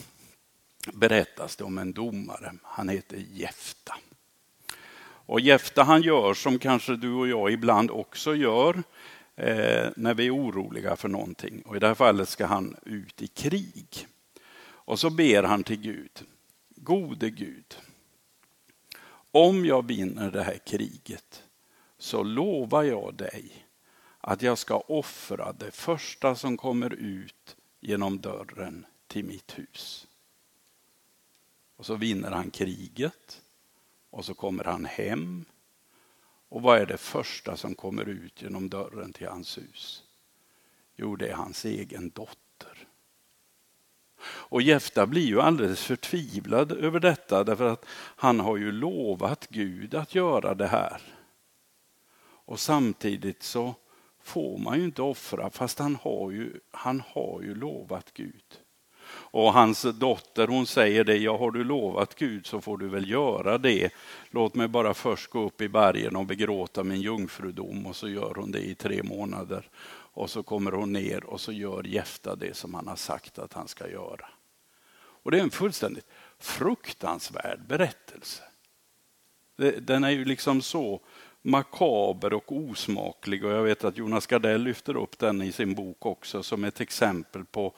berättas 0.93 1.55
det 1.55 1.63
om 1.63 1.77
en 1.77 1.93
domare. 1.93 2.53
Han 2.63 2.89
heter 2.89 3.17
Jefta. 3.31 3.97
Och 5.27 5.39
Jefta 5.39 5.83
han 5.83 6.01
gör 6.01 6.33
som 6.33 6.59
kanske 6.59 6.95
du 6.95 7.13
och 7.13 7.27
jag 7.27 7.51
ibland 7.51 7.91
också 7.91 8.35
gör 8.35 8.83
eh, 9.35 9.89
när 9.95 10.13
vi 10.13 10.25
är 10.25 10.35
oroliga 10.35 10.95
för 10.95 11.09
någonting. 11.09 11.61
Och 11.61 11.75
I 11.75 11.79
det 11.79 11.87
här 11.87 11.95
fallet 11.95 12.29
ska 12.29 12.45
han 12.45 12.75
ut 12.85 13.21
i 13.21 13.27
krig. 13.27 14.07
Och 14.67 14.99
så 14.99 15.09
ber 15.09 15.43
han 15.43 15.63
till 15.63 15.81
Gud. 15.81 16.23
Gode 16.75 17.29
Gud, 17.29 17.77
om 19.31 19.65
jag 19.65 19.87
vinner 19.87 20.31
det 20.31 20.43
här 20.43 20.57
kriget 20.65 21.43
så 21.97 22.23
lovar 22.23 22.83
jag 22.83 23.15
dig 23.15 23.64
att 24.27 24.41
jag 24.41 24.57
ska 24.57 24.77
offra 24.77 25.53
det 25.53 25.71
första 25.71 26.35
som 26.35 26.57
kommer 26.57 26.93
ut 26.93 27.57
genom 27.79 28.21
dörren 28.21 28.85
till 29.07 29.25
mitt 29.25 29.59
hus. 29.59 30.07
Och 31.75 31.85
så 31.85 31.95
vinner 31.95 32.31
han 32.31 32.51
kriget 32.51 33.41
och 34.09 34.25
så 34.25 34.33
kommer 34.33 34.63
han 34.63 34.85
hem. 34.85 35.45
Och 36.49 36.61
vad 36.61 36.79
är 36.79 36.85
det 36.85 36.97
första 36.97 37.57
som 37.57 37.75
kommer 37.75 38.09
ut 38.09 38.41
genom 38.41 38.69
dörren 38.69 39.13
till 39.13 39.27
hans 39.27 39.57
hus? 39.57 40.03
Jo, 40.95 41.15
det 41.15 41.27
är 41.27 41.35
hans 41.35 41.65
egen 41.65 42.09
dotter. 42.09 42.87
Och 44.23 44.61
Jefta 44.61 45.07
blir 45.07 45.25
ju 45.25 45.41
alldeles 45.41 45.83
förtvivlad 45.83 46.71
över 46.71 46.99
detta 46.99 47.43
därför 47.43 47.65
att 47.65 47.85
han 48.15 48.39
har 48.39 48.57
ju 48.57 48.71
lovat 48.71 49.47
Gud 49.49 49.95
att 49.95 50.15
göra 50.15 50.55
det 50.55 50.67
här. 50.67 51.01
Och 52.45 52.59
samtidigt 52.59 53.43
så 53.43 53.75
får 54.25 54.57
man 54.57 54.79
ju 54.79 54.85
inte 54.85 55.01
offra 55.01 55.49
fast 55.49 55.79
han 55.79 55.95
har 55.95 56.31
ju, 56.31 56.53
han 56.71 57.03
har 57.07 57.41
ju 57.41 57.55
lovat 57.55 58.13
Gud. 58.13 58.43
Och 59.07 59.53
hans 59.53 59.81
dotter 59.81 60.47
hon 60.47 60.65
säger 60.65 61.03
det, 61.03 61.17
ja 61.17 61.37
har 61.37 61.51
du 61.51 61.63
lovat 61.63 62.15
Gud 62.15 62.45
så 62.45 62.61
får 62.61 62.77
du 62.77 62.87
väl 62.87 63.09
göra 63.09 63.57
det. 63.57 63.93
Låt 64.29 64.55
mig 64.55 64.67
bara 64.67 64.93
först 64.93 65.29
gå 65.29 65.45
upp 65.45 65.61
i 65.61 65.69
bergen 65.69 66.15
och 66.15 66.25
begråta 66.25 66.83
min 66.83 67.01
jungfrudom 67.01 67.85
och 67.85 67.95
så 67.95 68.09
gör 68.09 68.33
hon 68.35 68.51
det 68.51 68.59
i 68.59 68.75
tre 68.75 69.03
månader. 69.03 69.69
Och 69.87 70.29
så 70.29 70.43
kommer 70.43 70.71
hon 70.71 70.93
ner 70.93 71.23
och 71.23 71.41
så 71.41 71.51
gör 71.51 71.83
Jefta 71.83 72.35
det 72.35 72.55
som 72.55 72.73
han 72.73 72.87
har 72.87 72.95
sagt 72.95 73.39
att 73.39 73.53
han 73.53 73.67
ska 73.67 73.89
göra. 73.89 74.25
Och 74.97 75.31
det 75.31 75.39
är 75.39 75.43
en 75.43 75.51
fullständigt 75.51 76.07
fruktansvärd 76.39 77.59
berättelse. 77.67 78.43
Den 79.81 80.03
är 80.03 80.09
ju 80.09 80.25
liksom 80.25 80.61
så 80.61 81.01
makaber 81.45 82.33
och 82.33 82.51
osmaklig 82.51 83.45
och 83.45 83.51
jag 83.51 83.63
vet 83.63 83.83
att 83.83 83.97
Jonas 83.97 84.27
Gardell 84.27 84.63
lyfter 84.63 84.97
upp 84.97 85.19
den 85.19 85.41
i 85.41 85.51
sin 85.51 85.75
bok 85.75 86.05
också 86.05 86.43
som 86.43 86.63
ett 86.63 86.81
exempel 86.81 87.45
på 87.45 87.73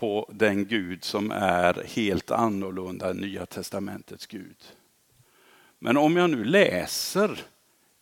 på 0.00 0.30
den 0.32 0.66
Gud 0.66 1.04
som 1.04 1.30
är 1.30 1.84
helt 1.86 2.30
annorlunda 2.30 3.10
än 3.10 3.16
Nya 3.16 3.46
Testamentets 3.46 4.26
Gud. 4.26 4.56
Men 5.78 5.96
om 5.96 6.16
jag 6.16 6.30
nu 6.30 6.44
läser 6.44 7.40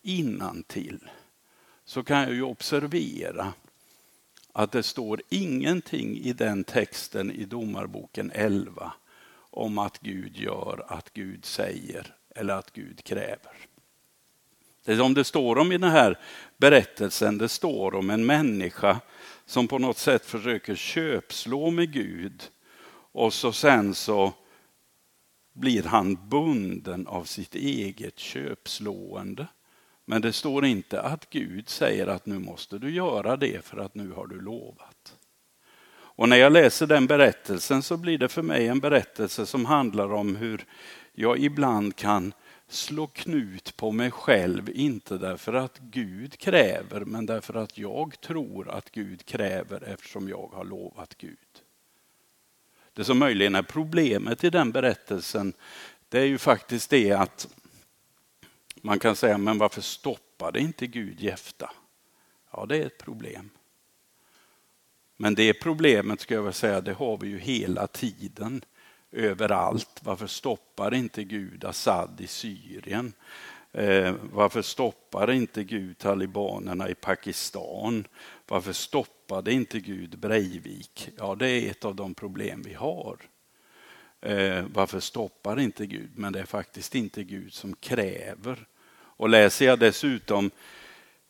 innantill 0.01 1.09
så 1.85 2.03
kan 2.03 2.21
jag 2.21 2.33
ju 2.33 2.43
observera 2.43 3.53
att 4.53 4.71
det 4.71 4.83
står 4.83 5.21
ingenting 5.29 6.17
i 6.17 6.33
den 6.33 6.63
texten 6.63 7.31
i 7.31 7.45
Domarboken 7.45 8.31
11 8.33 8.93
om 9.35 9.77
att 9.77 9.99
Gud 9.99 10.37
gör, 10.37 10.85
att 10.87 11.13
Gud 11.13 11.45
säger 11.45 12.15
eller 12.35 12.53
att 12.53 12.73
Gud 12.73 13.03
kräver. 13.03 13.68
Det 14.89 14.97
som 14.97 15.13
det 15.13 15.23
står 15.23 15.57
om 15.57 15.71
i 15.71 15.77
den 15.77 15.91
här 15.91 16.19
berättelsen, 16.57 17.37
det 17.37 17.49
står 17.49 17.95
om 17.95 18.09
en 18.09 18.25
människa 18.25 18.99
som 19.45 19.67
på 19.67 19.79
något 19.79 19.97
sätt 19.97 20.25
försöker 20.25 20.75
köpslå 20.75 21.71
med 21.71 21.93
Gud 21.93 22.43
och 23.11 23.33
så 23.33 23.51
sen 23.51 23.95
så 23.95 24.33
blir 25.53 25.83
han 25.83 26.29
bunden 26.29 27.07
av 27.07 27.23
sitt 27.23 27.55
eget 27.55 28.19
köpslående. 28.19 29.47
Men 30.05 30.21
det 30.21 30.33
står 30.33 30.65
inte 30.65 31.01
att 31.01 31.29
Gud 31.29 31.69
säger 31.69 32.07
att 32.07 32.25
nu 32.25 32.39
måste 32.39 32.77
du 32.77 32.91
göra 32.91 33.37
det 33.37 33.65
för 33.65 33.77
att 33.77 33.95
nu 33.95 34.11
har 34.11 34.27
du 34.27 34.41
lovat. 34.41 35.15
Och 35.91 36.29
när 36.29 36.37
jag 36.37 36.51
läser 36.51 36.87
den 36.87 37.07
berättelsen 37.07 37.83
så 37.83 37.97
blir 37.97 38.17
det 38.17 38.29
för 38.29 38.41
mig 38.41 38.67
en 38.67 38.79
berättelse 38.79 39.45
som 39.45 39.65
handlar 39.65 40.13
om 40.13 40.35
hur 40.35 40.65
jag 41.13 41.39
ibland 41.39 41.95
kan 41.95 42.33
slå 42.69 43.07
knut 43.07 43.77
på 43.77 43.91
mig 43.91 44.11
själv, 44.11 44.69
inte 44.69 45.17
därför 45.17 45.53
att 45.53 45.79
Gud 45.79 46.37
kräver, 46.37 47.05
men 47.05 47.25
därför 47.25 47.53
att 47.53 47.77
jag 47.77 48.21
tror 48.21 48.69
att 48.69 48.91
Gud 48.91 49.25
kräver 49.25 49.83
eftersom 49.83 50.29
jag 50.29 50.49
har 50.53 50.65
lovat 50.65 51.17
Gud. 51.17 51.37
Det 52.93 53.03
som 53.03 53.19
möjligen 53.19 53.55
är 53.55 53.63
problemet 53.63 54.43
i 54.43 54.49
den 54.49 54.71
berättelsen, 54.71 55.53
det 56.09 56.19
är 56.19 56.25
ju 56.25 56.37
faktiskt 56.37 56.89
det 56.89 57.11
att 57.11 57.47
man 58.75 58.99
kan 58.99 59.15
säga, 59.15 59.37
men 59.37 59.57
varför 59.57 59.81
stoppade 59.81 60.59
inte 60.59 60.87
Gud 60.87 61.19
Jefta? 61.21 61.71
Ja, 62.51 62.65
det 62.65 62.77
är 62.77 62.85
ett 62.85 62.97
problem. 62.97 63.49
Men 65.17 65.35
det 65.35 65.53
problemet 65.53 66.21
ska 66.21 66.33
jag 66.33 66.43
väl 66.43 66.53
säga, 66.53 66.81
det 66.81 66.93
har 66.93 67.17
vi 67.17 67.27
ju 67.27 67.39
hela 67.39 67.87
tiden 67.87 68.61
överallt. 69.11 69.99
Varför 70.01 70.27
stoppar 70.27 70.93
inte 70.93 71.23
Gud 71.23 71.65
Assad 71.65 72.21
i 72.21 72.27
Syrien? 72.27 73.13
Eh, 73.71 74.15
varför 74.31 74.61
stoppar 74.61 75.31
inte 75.31 75.63
Gud 75.63 75.97
talibanerna 75.97 76.89
i 76.89 76.95
Pakistan? 76.95 78.07
Varför 78.47 78.73
stoppade 78.73 79.53
inte 79.53 79.79
Gud 79.79 80.19
Breivik? 80.19 81.09
Ja, 81.17 81.35
det 81.35 81.49
är 81.49 81.71
ett 81.71 81.85
av 81.85 81.95
de 81.95 82.13
problem 82.13 82.61
vi 82.65 82.73
har. 82.73 83.17
Eh, 84.21 84.65
varför 84.73 84.99
stoppar 84.99 85.59
inte 85.59 85.85
Gud? 85.85 86.09
Men 86.15 86.33
det 86.33 86.39
är 86.39 86.45
faktiskt 86.45 86.95
inte 86.95 87.23
Gud 87.23 87.53
som 87.53 87.75
kräver. 87.75 88.67
Och 88.91 89.29
läser 89.29 89.65
jag 89.65 89.79
dessutom 89.79 90.51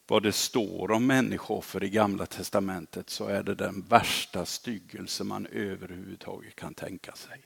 vad 0.08 0.24
det 0.24 0.32
står 0.32 0.92
om 0.92 1.08
människooffer 1.08 1.84
i 1.84 1.90
Gamla 1.90 2.26
Testamentet 2.26 3.10
så 3.10 3.28
är 3.28 3.44
det 3.44 3.56
den 3.56 3.82
värsta 3.82 4.46
styggelse 4.46 5.24
man 5.24 5.46
överhuvudtaget 5.46 6.56
kan 6.56 6.74
tänka 6.74 7.12
sig. 7.12 7.42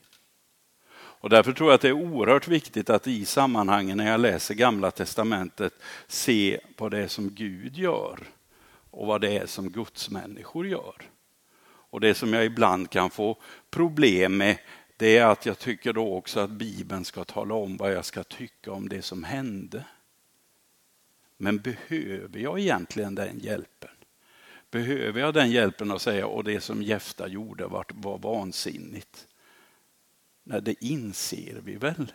Och 1.23 1.29
därför 1.29 1.53
tror 1.53 1.69
jag 1.69 1.75
att 1.75 1.81
det 1.81 1.87
är 1.87 1.93
oerhört 1.93 2.47
viktigt 2.47 2.89
att 2.89 3.07
i 3.07 3.25
sammanhangen 3.25 3.97
när 3.97 4.11
jag 4.11 4.19
läser 4.19 4.53
Gamla 4.55 4.91
Testamentet 4.91 5.73
se 6.07 6.59
vad 6.77 6.91
det 6.91 6.99
är 6.99 7.07
som 7.07 7.29
Gud 7.29 7.77
gör 7.77 8.19
och 8.91 9.07
vad 9.07 9.21
det 9.21 9.37
är 9.37 9.45
som 9.45 9.69
Guds 9.69 10.09
människor 10.09 10.67
gör. 10.67 10.95
Och 11.65 11.99
det 11.99 12.13
som 12.13 12.33
jag 12.33 12.45
ibland 12.45 12.89
kan 12.89 13.09
få 13.09 13.37
problem 13.69 14.37
med 14.37 14.57
det 14.97 15.17
är 15.17 15.25
att 15.25 15.45
jag 15.45 15.59
tycker 15.59 15.93
då 15.93 16.13
också 16.13 16.39
att 16.39 16.49
Bibeln 16.49 17.05
ska 17.05 17.23
tala 17.23 17.55
om 17.55 17.77
vad 17.77 17.93
jag 17.93 18.05
ska 18.05 18.23
tycka 18.23 18.71
om 18.71 18.89
det 18.89 19.01
som 19.01 19.23
hände. 19.23 19.85
Men 21.37 21.57
behöver 21.57 22.39
jag 22.39 22.59
egentligen 22.59 23.15
den 23.15 23.39
hjälpen? 23.39 23.91
Behöver 24.71 25.19
jag 25.19 25.33
den 25.33 25.51
hjälpen 25.51 25.91
att 25.91 26.01
säga 26.01 26.27
och 26.27 26.43
det 26.43 26.61
som 26.61 26.83
Jefta 26.83 27.27
gjorde 27.27 27.67
var, 27.67 27.85
var 27.87 28.17
vansinnigt? 28.17 29.27
Nej, 30.43 30.61
det 30.61 30.83
inser 30.83 31.61
vi 31.63 31.75
väl 31.75 32.11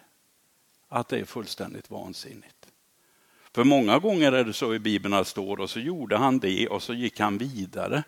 att 0.88 1.08
det 1.08 1.18
är 1.18 1.24
fullständigt 1.24 1.90
vansinnigt. 1.90 2.68
För 3.52 3.64
många 3.64 3.98
gånger 3.98 4.32
är 4.32 4.44
det 4.44 4.52
så 4.52 4.74
i 4.74 4.78
Bibeln 4.78 5.14
att 5.14 5.24
det 5.24 5.30
står 5.30 5.60
och 5.60 5.70
så 5.70 5.80
gjorde 5.80 6.16
han 6.16 6.38
det 6.38 6.68
och 6.68 6.82
så 6.82 6.94
gick 6.94 7.20
han 7.20 7.38
vidare. 7.38 8.02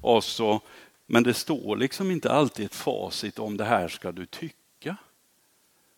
Och 0.00 0.24
så, 0.24 0.60
men 1.06 1.22
det 1.22 1.34
står 1.34 1.76
liksom 1.76 2.10
inte 2.10 2.32
alltid 2.32 2.66
ett 2.66 2.74
facit 2.74 3.38
om 3.38 3.56
det 3.56 3.64
här 3.64 3.88
ska 3.88 4.12
du 4.12 4.26
tycka. 4.26 4.96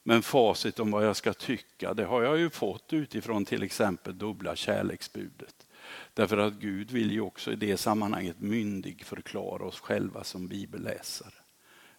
Men 0.02 0.22
facit 0.22 0.80
om 0.80 0.90
vad 0.90 1.06
jag 1.06 1.16
ska 1.16 1.32
tycka, 1.32 1.94
det 1.94 2.04
har 2.04 2.22
jag 2.22 2.38
ju 2.38 2.50
fått 2.50 2.92
utifrån 2.92 3.44
till 3.44 3.62
exempel 3.62 4.18
dubbla 4.18 4.56
kärleksbudet. 4.56 5.66
Därför 6.14 6.38
att 6.38 6.54
Gud 6.54 6.90
vill 6.90 7.12
ju 7.12 7.20
också 7.20 7.52
i 7.52 7.56
det 7.56 7.76
sammanhanget 7.76 8.40
myndig 8.40 9.04
förklara 9.04 9.64
oss 9.64 9.80
själva 9.80 10.24
som 10.24 10.48
bibelläsare. 10.48 11.34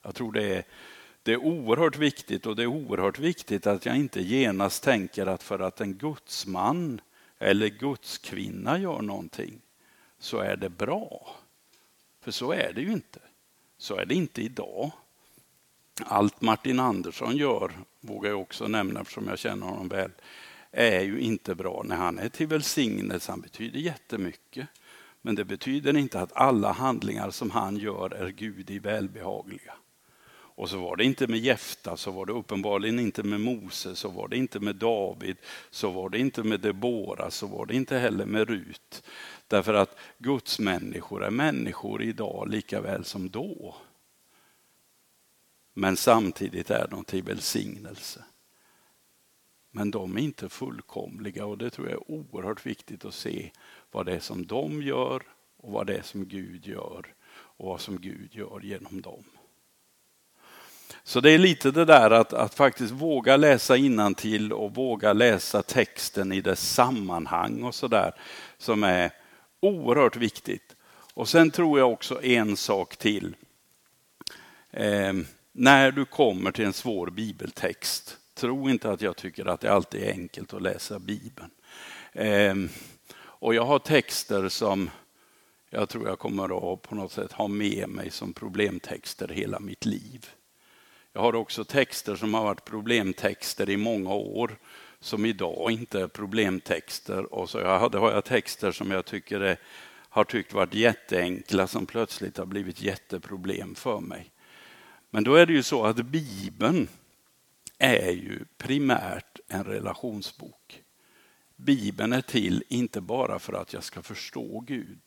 Jag 0.02 0.15
tror 0.15 0.32
det 0.32 0.56
är 0.56 0.63
det 1.24 1.34
är 1.34 1.38
oerhört 1.38 1.98
viktigt 1.98 2.46
och 2.46 2.56
det 2.56 2.64
är 2.64 2.68
oerhört 2.68 3.20
viktigt 3.20 3.68
att 3.68 3.86
jag 3.86 3.98
inte 3.98 4.22
genast 4.22 4.84
tänker 4.84 5.26
att 5.26 5.44
för 5.44 5.60
att 5.60 5.82
en 5.82 5.94
gudsman 5.94 7.02
eller 7.40 7.68
gudskvinna 7.68 8.80
gör 8.80 9.02
någonting 9.02 9.62
så 10.20 10.38
är 10.38 10.56
det 10.56 10.70
bra. 10.70 11.36
För 12.22 12.32
så 12.32 12.52
är 12.52 12.74
det 12.74 12.82
ju 12.82 12.92
inte. 12.92 13.20
Så 13.78 13.96
är 13.96 14.06
det 14.06 14.16
inte 14.16 14.42
idag. 14.42 14.92
Allt 16.06 16.42
Martin 16.42 16.80
Andersson 16.80 17.38
gör, 17.38 17.72
vågar 18.00 18.30
jag 18.30 18.42
också 18.42 18.68
nämna 18.68 19.02
eftersom 19.02 19.28
jag 19.28 19.40
känner 19.40 19.66
honom 19.68 19.88
väl, 19.88 20.12
är 20.72 21.02
ju 21.02 21.20
inte 21.20 21.56
bra. 21.56 21.84
När 21.86 21.96
han 21.96 22.20
är 22.20 22.30
till 22.30 22.48
välsignelse, 22.48 23.32
han 23.32 23.42
betyder 23.42 23.80
jättemycket. 23.80 24.68
Men 25.22 25.36
det 25.36 25.46
betyder 25.46 25.98
inte 25.98 26.20
att 26.22 26.34
alla 26.34 26.72
handlingar 26.72 27.32
som 27.32 27.52
han 27.52 27.78
gör 27.78 28.14
är 28.14 28.30
Gud 28.30 28.70
i 28.70 28.80
välbehagliga. 28.80 29.74
Och 30.60 30.69
så 30.69 30.78
var 30.82 30.95
det 30.95 31.04
inte 31.04 31.28
med 31.28 31.39
Jefta, 31.39 31.98
så 31.98 32.12
var 32.12 32.26
det 32.26 32.34
uppenbarligen 32.34 33.00
inte 33.00 33.24
med 33.24 33.41
Mose, 33.41 33.95
så 33.95 34.10
var 34.10 34.28
det 34.28 34.38
inte 34.38 34.60
med 34.60 34.76
David, 34.76 35.38
så 35.69 35.91
var 35.91 36.10
det 36.10 36.19
inte 36.19 36.43
med 36.43 36.60
Debora, 36.60 37.32
så 37.32 37.48
var 37.48 37.65
det 37.65 37.76
inte 37.76 37.98
heller 37.98 38.26
med 38.26 38.50
Rut. 38.50 39.04
Därför 39.48 39.74
att 39.74 39.98
Guds 40.17 40.60
människor 40.60 41.24
är 41.24 41.30
människor 41.30 42.02
idag 42.04 42.50
lika 42.50 42.82
väl 42.82 43.06
som 43.06 43.30
då. 43.30 43.76
Men 45.74 45.98
samtidigt 45.98 46.69
är 46.69 46.88
de 46.88 47.04
till 47.04 47.24
välsignelse. 47.24 48.24
Men 49.72 49.91
de 49.91 50.17
är 50.17 50.22
inte 50.22 50.50
fullkomliga 50.50 51.45
och 51.45 51.58
det 51.58 51.69
tror 51.69 51.89
jag 51.89 52.02
är 52.02 52.12
oerhört 52.12 52.65
viktigt 52.65 53.06
att 53.06 53.13
se 53.13 53.52
vad 53.91 54.06
det 54.06 54.15
är 54.15 54.19
som 54.19 54.45
de 54.48 54.82
gör 54.82 55.24
och 55.58 55.72
vad 55.72 55.88
det 55.88 55.98
är 55.98 56.04
som 56.04 56.26
Gud 56.26 56.67
gör 56.67 57.13
och 57.32 57.67
vad 57.67 57.82
som 57.82 58.02
Gud 58.02 58.36
gör 58.36 58.60
genom 58.63 59.02
dem. 59.02 59.24
Så 61.04 61.20
det 61.20 61.32
är 61.32 61.38
lite 61.38 61.72
det 61.72 61.86
där 61.86 62.12
att, 62.12 62.34
att 62.34 62.54
faktiskt 62.54 62.92
våga 62.92 63.38
läsa 63.38 63.76
till 64.18 64.54
och 64.54 64.76
våga 64.76 65.14
läsa 65.14 65.62
texten 65.62 66.32
i 66.32 66.42
dess 66.42 66.74
sammanhang 66.74 67.64
och 67.64 67.76
sådär 67.76 68.14
som 68.58 68.84
är 68.84 69.12
oerhört 69.60 70.16
viktigt. 70.16 70.76
Och 71.14 71.30
sen 71.30 71.52
tror 71.52 71.80
jag 71.80 71.92
också 71.92 72.24
en 72.24 72.58
sak 72.58 72.98
till. 72.98 73.36
Eh, 74.72 75.14
när 75.52 75.92
du 75.92 76.06
kommer 76.06 76.52
till 76.52 76.66
en 76.66 76.74
svår 76.74 77.08
bibeltext, 77.08 78.18
tro 78.34 78.70
inte 78.70 78.92
att 78.92 79.02
jag 79.02 79.18
tycker 79.18 79.46
att 79.46 79.62
det 79.62 79.74
alltid 79.74 80.04
är 80.04 80.12
enkelt 80.12 80.54
att 80.54 80.62
läsa 80.62 81.00
Bibeln. 81.00 81.50
Eh, 82.14 82.56
och 83.22 83.56
jag 83.56 83.66
har 83.66 83.80
texter 83.80 84.50
som 84.50 84.90
jag 85.70 85.90
tror 85.90 86.08
jag 86.08 86.20
kommer 86.20 86.74
att 86.74 86.82
på 86.82 86.96
något 86.96 87.12
sätt 87.12 87.32
ha 87.32 87.48
med 87.48 87.90
mig 87.90 88.12
som 88.12 88.34
problemtexter 88.34 89.28
hela 89.28 89.60
mitt 89.60 89.86
liv. 89.86 90.30
Jag 91.20 91.24
har 91.24 91.36
också 91.36 91.64
texter 91.64 92.16
som 92.16 92.34
har 92.34 92.44
varit 92.44 92.66
problemtexter 92.66 93.70
i 93.70 93.78
många 93.78 94.14
år 94.14 94.58
som 95.00 95.26
idag 95.26 95.72
inte 95.72 96.02
är 96.02 96.08
problemtexter. 96.08 97.34
Och 97.34 97.50
så 97.50 97.60
jag 97.60 97.80
hade, 97.80 97.98
har 97.98 98.12
jag 98.12 98.26
texter 98.26 98.72
som 98.72 98.92
jag 98.92 99.06
tycker 99.06 99.40
är, 99.40 99.60
har 100.10 100.24
tyckt 100.24 100.54
varit 100.54 100.74
jätteenkla 100.74 101.68
som 101.68 101.86
plötsligt 101.86 102.38
har 102.38 102.46
blivit 102.46 102.82
jätteproblem 102.82 103.76
för 103.76 104.00
mig. 104.00 104.32
Men 105.10 105.24
då 105.24 105.36
är 105.36 105.46
det 105.46 105.54
ju 105.54 105.64
så 105.64 105.86
att 105.86 105.96
Bibeln 105.96 106.88
är 107.78 108.12
ju 108.12 108.46
primärt 108.58 109.40
en 109.48 109.64
relationsbok. 109.64 110.84
Bibeln 111.56 112.14
är 112.14 112.22
till 112.22 112.64
inte 112.68 113.02
bara 113.02 113.40
för 113.40 113.54
att 113.54 113.74
jag 113.74 113.84
ska 113.84 114.02
förstå 114.02 114.60
Gud 114.60 115.02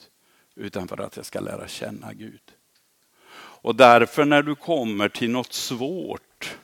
utan 0.54 0.88
för 0.88 1.00
att 1.00 1.16
jag 1.16 1.26
ska 1.26 1.40
lära 1.40 1.68
känna 1.68 2.12
Gud. 2.12 2.52
Och 3.62 3.74
därför 3.74 4.24
när 4.24 4.42
du 4.42 4.54
kommer 4.54 5.08
till 5.08 5.30
något 5.30 5.52
svårt 5.52 6.56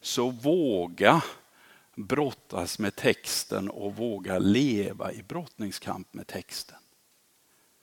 så 0.00 0.30
våga 0.30 1.22
brottas 1.94 2.78
med 2.78 2.96
texten 2.96 3.70
och 3.70 3.96
våga 3.96 4.38
leva 4.38 5.12
i 5.12 5.22
brottningskamp 5.22 6.14
med 6.14 6.26
texten. 6.26 6.78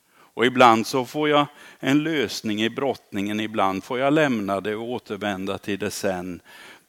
Och 0.10 0.46
ibland 0.46 0.88
så 0.88 1.06
får 1.06 1.30
jag 1.30 1.48
en 1.80 2.04
lösning 2.04 2.64
i 2.64 2.70
brottningen, 2.70 3.40
ibland 3.40 3.84
får 3.84 4.00
jag 4.00 4.14
lämna 4.14 4.62
det 4.62 4.76
och 4.76 4.90
återvända 4.90 5.58
till 5.58 5.80
det 5.80 5.92
sen. 5.92 6.42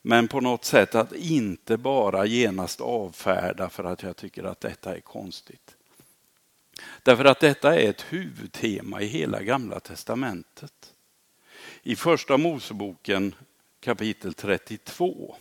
Men 0.02 0.28
på 0.28 0.40
något 0.40 0.64
sätt 0.64 0.94
att 0.94 1.12
inte 1.12 1.76
bara 1.76 2.26
genast 2.26 2.80
avfärda 2.80 3.68
för 3.68 3.84
att 3.84 4.02
jag 4.02 4.16
tycker 4.16 4.44
att 4.44 4.60
detta 4.60 4.96
är 4.96 5.00
konstigt. 5.00 5.76
Därför 7.02 7.24
att 7.24 7.40
detta 7.40 7.80
är 7.80 7.90
ett 7.90 8.04
huvudtema 8.08 9.00
i 9.00 9.06
hela 9.06 9.42
gamla 9.42 9.80
testamentet. 9.80 10.93
I 11.86 11.96
första 11.96 12.36
Moseboken 12.36 13.34
kapitel 13.80 14.34
32 14.34 15.36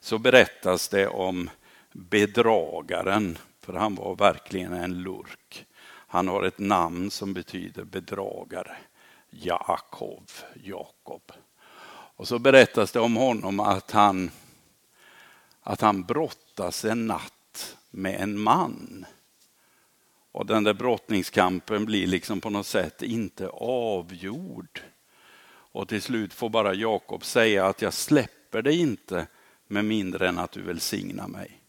så 0.00 0.18
berättas 0.18 0.88
det 0.88 1.08
om 1.08 1.50
bedragaren, 1.92 3.38
för 3.60 3.72
han 3.72 3.94
var 3.94 4.16
verkligen 4.16 4.72
en 4.72 5.02
lurk. 5.02 5.66
Han 5.86 6.28
har 6.28 6.42
ett 6.42 6.58
namn 6.58 7.10
som 7.10 7.34
betyder 7.34 7.84
bedragare. 7.84 8.76
Jakob, 9.30 10.30
Jakob. 10.54 11.32
Och 12.16 12.28
så 12.28 12.38
berättas 12.38 12.92
det 12.92 13.00
om 13.00 13.16
honom 13.16 13.60
att 13.60 13.90
han, 13.90 14.30
att 15.60 15.80
han 15.80 16.02
brottas 16.02 16.84
en 16.84 17.06
natt 17.06 17.76
med 17.90 18.20
en 18.20 18.40
man. 18.40 19.06
Och 20.32 20.46
den 20.46 20.64
där 20.64 20.74
brottningskampen 20.74 21.84
blir 21.84 22.06
liksom 22.06 22.40
på 22.40 22.50
något 22.50 22.66
sätt 22.66 23.02
inte 23.02 23.48
avgjord. 23.48 24.82
Och 25.78 25.88
till 25.88 26.02
slut 26.02 26.34
får 26.34 26.48
bara 26.48 26.74
Jakob 26.74 27.24
säga 27.24 27.66
att 27.66 27.82
jag 27.82 27.92
släpper 27.92 28.62
dig 28.62 28.80
inte 28.80 29.26
med 29.66 29.84
mindre 29.84 30.28
än 30.28 30.38
att 30.38 30.52
du 30.52 30.62
välsignar 30.62 31.28
mig. 31.28 31.62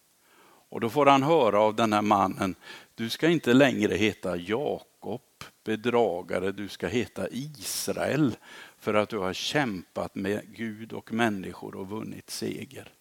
Och 0.70 0.80
då 0.80 0.90
får 0.90 1.06
han 1.06 1.24
höra 1.24 1.60
av 1.60 1.76
den 1.76 1.94
här 1.94 2.02
mannen, 2.02 2.56
du 2.96 3.10
ska 3.10 3.28
inte 3.28 3.54
längre 3.54 3.96
heta 3.96 4.38
Jakob, 4.38 5.22
bedragare, 5.64 6.52
du 6.52 6.68
ska 6.68 6.88
heta 6.88 7.28
Israel 7.30 8.36
för 8.80 8.94
att 8.94 9.10
du 9.10 9.18
har 9.18 9.34
kämpat 9.34 10.16
med 10.16 10.42
Gud 10.56 10.94
och 10.94 11.14
människor 11.14 11.76
och 11.76 11.90
vunnit 11.90 12.30
seger. 12.30 12.92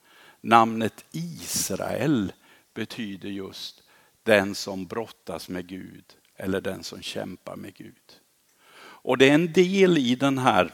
Namnet 0.40 1.04
Israel 1.12 2.32
betyder 2.74 3.28
just 3.28 3.82
den 4.22 4.54
som 4.54 4.86
brottas 4.86 5.48
med 5.48 5.66
Gud 5.66 6.04
eller 6.36 6.60
den 6.60 6.84
som 6.84 7.02
kämpar 7.02 7.56
med 7.56 7.74
Gud. 7.74 8.20
Och 8.80 9.18
det 9.18 9.28
är 9.28 9.34
en 9.34 9.52
del 9.52 9.98
i 9.98 10.14
den 10.14 10.38
här 10.38 10.72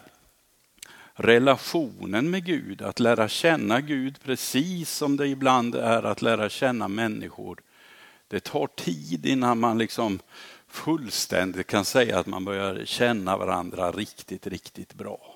relationen 1.15 2.31
med 2.31 2.45
Gud, 2.45 2.83
att 2.83 3.01
lära 3.01 3.29
känna 3.29 3.81
Gud 3.81 4.19
precis 4.25 4.91
som 4.91 5.17
det 5.17 5.27
ibland 5.27 5.75
är 5.75 6.03
att 6.03 6.23
lära 6.23 6.49
känna 6.49 6.89
människor. 6.89 7.61
Det 8.29 8.41
tar 8.41 8.67
tid 8.67 9.27
innan 9.27 9.61
man 9.61 9.79
liksom 9.79 10.19
fullständigt 10.69 11.67
kan 11.67 11.85
säga 11.85 12.19
att 12.19 12.27
man 12.27 12.45
börjar 12.45 12.85
känna 12.85 13.37
varandra 13.37 13.93
riktigt, 13.93 14.47
riktigt 14.47 14.95
bra. 14.95 15.35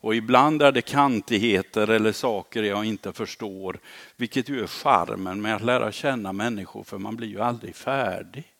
Och 0.00 0.14
ibland 0.14 0.62
är 0.62 0.72
det 0.72 0.82
kantigheter 0.82 1.90
eller 1.90 2.12
saker 2.12 2.62
jag 2.62 2.84
inte 2.84 3.12
förstår, 3.12 3.78
vilket 4.16 4.48
ju 4.48 4.62
är 4.62 4.66
charmen 4.66 5.42
med 5.42 5.56
att 5.56 5.64
lära 5.64 5.92
känna 5.92 6.32
människor, 6.32 6.84
för 6.84 6.98
man 6.98 7.16
blir 7.16 7.28
ju 7.28 7.40
aldrig 7.40 7.76
färdig. 7.76 8.52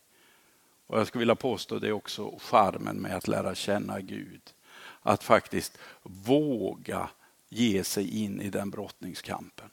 Och 0.86 0.98
jag 0.98 1.06
skulle 1.06 1.20
vilja 1.20 1.34
påstå 1.34 1.78
det 1.78 1.88
är 1.88 1.92
också 1.92 2.38
charmen 2.38 2.96
med 2.96 3.16
att 3.16 3.28
lära 3.28 3.54
känna 3.54 4.00
Gud. 4.00 4.42
Att 5.02 5.24
faktiskt 5.24 5.78
våga 6.02 7.10
ge 7.48 7.84
sig 7.84 8.22
in 8.24 8.40
i 8.40 8.50
den 8.50 8.70
brottningskampen. 8.70 9.70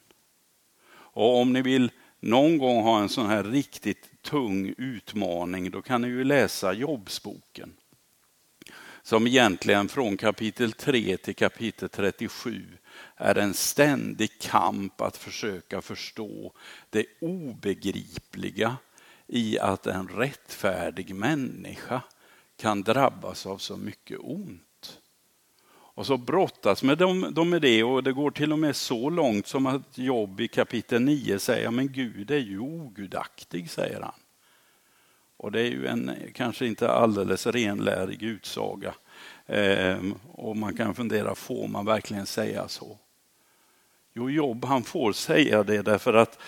Och 0.87 1.39
om 1.39 1.53
ni 1.53 1.61
vill 1.61 1.91
någon 2.19 2.57
gång 2.57 2.83
ha 2.83 3.01
en 3.01 3.09
sån 3.09 3.27
här 3.27 3.43
riktigt 3.43 4.21
tung 4.21 4.73
utmaning, 4.77 5.71
då 5.71 5.81
kan 5.81 6.01
ni 6.01 6.07
ju 6.07 6.23
läsa 6.23 6.73
Jobbsboken. 6.73 7.73
Som 9.01 9.27
egentligen 9.27 9.89
från 9.89 10.17
kapitel 10.17 10.71
3 10.71 11.17
till 11.17 11.35
kapitel 11.35 11.89
37 11.89 12.63
är 13.15 13.37
en 13.37 13.53
ständig 13.53 14.39
kamp 14.39 15.01
att 15.01 15.17
försöka 15.17 15.81
förstå 15.81 16.53
det 16.89 17.05
obegripliga 17.21 18.77
i 19.27 19.59
att 19.59 19.87
en 19.87 20.07
rättfärdig 20.07 21.15
människa 21.15 22.01
kan 22.57 22.81
drabbas 22.81 23.45
av 23.45 23.57
så 23.57 23.77
mycket 23.77 24.19
ont. 24.21 24.64
Och 25.95 26.05
så 26.05 26.17
brottas 26.17 26.83
med 26.83 26.97
dem, 26.97 27.27
de 27.31 27.49
med 27.49 27.61
det 27.61 27.83
och 27.83 28.03
det 28.03 28.13
går 28.13 28.31
till 28.31 28.51
och 28.51 28.59
med 28.59 28.75
så 28.75 29.09
långt 29.09 29.47
som 29.47 29.65
att 29.65 29.97
Jobb 29.97 30.41
i 30.41 30.47
kapitel 30.47 31.01
9 31.01 31.39
säger 31.39 31.71
men 31.71 31.91
Gud 31.91 32.31
är 32.31 32.37
ju 32.37 32.59
ogudaktig, 32.59 33.69
säger 33.69 34.01
han. 34.01 34.13
Och 35.37 35.51
det 35.51 35.61
är 35.61 35.69
ju 35.69 35.87
en 35.87 36.11
kanske 36.33 36.65
inte 36.67 36.91
alldeles 36.91 37.47
renlärig 37.47 38.23
utsaga. 38.23 38.95
Ehm, 39.47 40.13
och 40.31 40.57
man 40.57 40.77
kan 40.77 40.95
fundera, 40.95 41.35
får 41.35 41.67
man 41.67 41.85
verkligen 41.85 42.25
säga 42.25 42.67
så? 42.67 42.97
Jo, 44.13 44.29
Jobb 44.29 44.65
han 44.65 44.83
får 44.83 45.13
säga 45.13 45.63
det 45.63 45.81
därför 45.81 46.13
att 46.13 46.39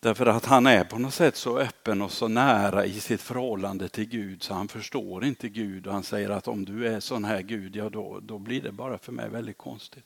Därför 0.00 0.26
att 0.26 0.44
han 0.44 0.66
är 0.66 0.84
på 0.84 0.98
något 0.98 1.14
sätt 1.14 1.36
så 1.36 1.58
öppen 1.58 2.02
och 2.02 2.12
så 2.12 2.28
nära 2.28 2.86
i 2.86 3.00
sitt 3.00 3.22
förhållande 3.22 3.88
till 3.88 4.08
Gud 4.08 4.42
så 4.42 4.54
han 4.54 4.68
förstår 4.68 5.24
inte 5.24 5.48
Gud 5.48 5.86
och 5.86 5.92
han 5.92 6.02
säger 6.02 6.30
att 6.30 6.48
om 6.48 6.64
du 6.64 6.86
är 6.86 7.00
sån 7.00 7.24
här 7.24 7.42
Gud, 7.42 7.76
ja 7.76 7.90
då, 7.90 8.20
då 8.20 8.38
blir 8.38 8.62
det 8.62 8.72
bara 8.72 8.98
för 8.98 9.12
mig 9.12 9.28
väldigt 9.28 9.58
konstigt. 9.58 10.04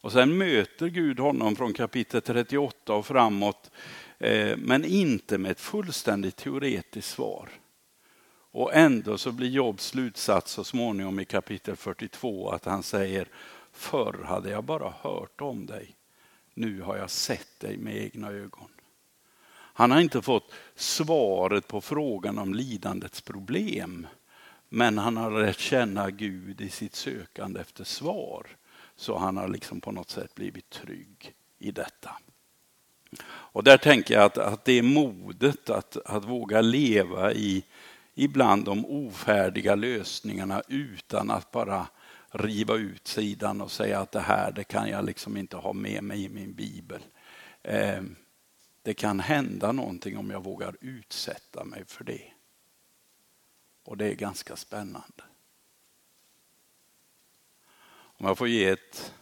Och 0.00 0.12
sen 0.12 0.38
möter 0.38 0.86
Gud 0.88 1.20
honom 1.20 1.56
från 1.56 1.72
kapitel 1.72 2.22
38 2.22 2.94
och 2.94 3.06
framåt, 3.06 3.70
eh, 4.18 4.56
men 4.56 4.84
inte 4.84 5.38
med 5.38 5.50
ett 5.50 5.60
fullständigt 5.60 6.36
teoretiskt 6.36 7.08
svar. 7.08 7.48
Och 8.50 8.74
ändå 8.74 9.18
så 9.18 9.32
blir 9.32 9.48
Jobs 9.48 9.86
slutsats 9.86 10.52
så 10.52 10.64
småningom 10.64 11.20
i 11.20 11.24
kapitel 11.24 11.76
42 11.76 12.50
att 12.50 12.64
han 12.64 12.82
säger, 12.82 13.28
förr 13.72 14.24
hade 14.24 14.50
jag 14.50 14.64
bara 14.64 14.94
hört 15.02 15.40
om 15.40 15.66
dig 15.66 15.95
nu 16.56 16.80
har 16.80 16.96
jag 16.96 17.10
sett 17.10 17.60
dig 17.60 17.76
med 17.76 17.96
egna 17.96 18.30
ögon. 18.30 18.68
Han 19.52 19.90
har 19.90 20.00
inte 20.00 20.22
fått 20.22 20.52
svaret 20.74 21.68
på 21.68 21.80
frågan 21.80 22.38
om 22.38 22.54
lidandets 22.54 23.20
problem. 23.20 24.06
Men 24.68 24.98
han 24.98 25.16
har 25.16 25.30
lärt 25.42 25.58
känna 25.58 26.10
Gud 26.10 26.60
i 26.60 26.68
sitt 26.68 26.94
sökande 26.94 27.60
efter 27.60 27.84
svar. 27.84 28.46
Så 28.96 29.18
han 29.18 29.36
har 29.36 29.48
liksom 29.48 29.80
på 29.80 29.92
något 29.92 30.10
sätt 30.10 30.34
blivit 30.34 30.70
trygg 30.70 31.34
i 31.58 31.70
detta. 31.70 32.10
Och 33.26 33.64
där 33.64 33.76
tänker 33.76 34.14
jag 34.14 34.24
att, 34.24 34.38
att 34.38 34.64
det 34.64 34.72
är 34.72 34.82
modet 34.82 35.70
att, 35.70 35.96
att 35.96 36.24
våga 36.24 36.60
leva 36.60 37.32
i 37.32 37.64
ibland 38.14 38.64
de 38.64 38.86
ofärdiga 38.86 39.74
lösningarna 39.74 40.62
utan 40.68 41.30
att 41.30 41.50
bara 41.50 41.86
riva 42.30 42.74
ut 42.74 43.08
sidan 43.08 43.60
och 43.60 43.72
säga 43.72 44.00
att 44.00 44.12
det 44.12 44.20
här 44.20 44.52
det 44.52 44.64
kan 44.64 44.88
jag 44.88 45.04
liksom 45.04 45.36
inte 45.36 45.56
ha 45.56 45.72
med 45.72 46.04
mig 46.04 46.24
i 46.24 46.28
min 46.28 46.54
bibel. 46.54 47.02
Eh, 47.62 48.02
det 48.82 48.94
kan 48.94 49.20
hända 49.20 49.72
någonting 49.72 50.16
om 50.18 50.30
jag 50.30 50.44
vågar 50.44 50.76
utsätta 50.80 51.64
mig 51.64 51.84
för 51.86 52.04
det. 52.04 52.32
Och 53.84 53.96
det 53.96 54.06
är 54.06 54.14
ganska 54.14 54.56
spännande. 54.56 55.24
Om 57.88 58.26
jag 58.26 58.38
får 58.38 58.48
ge 58.48 58.68
ett 58.68 59.14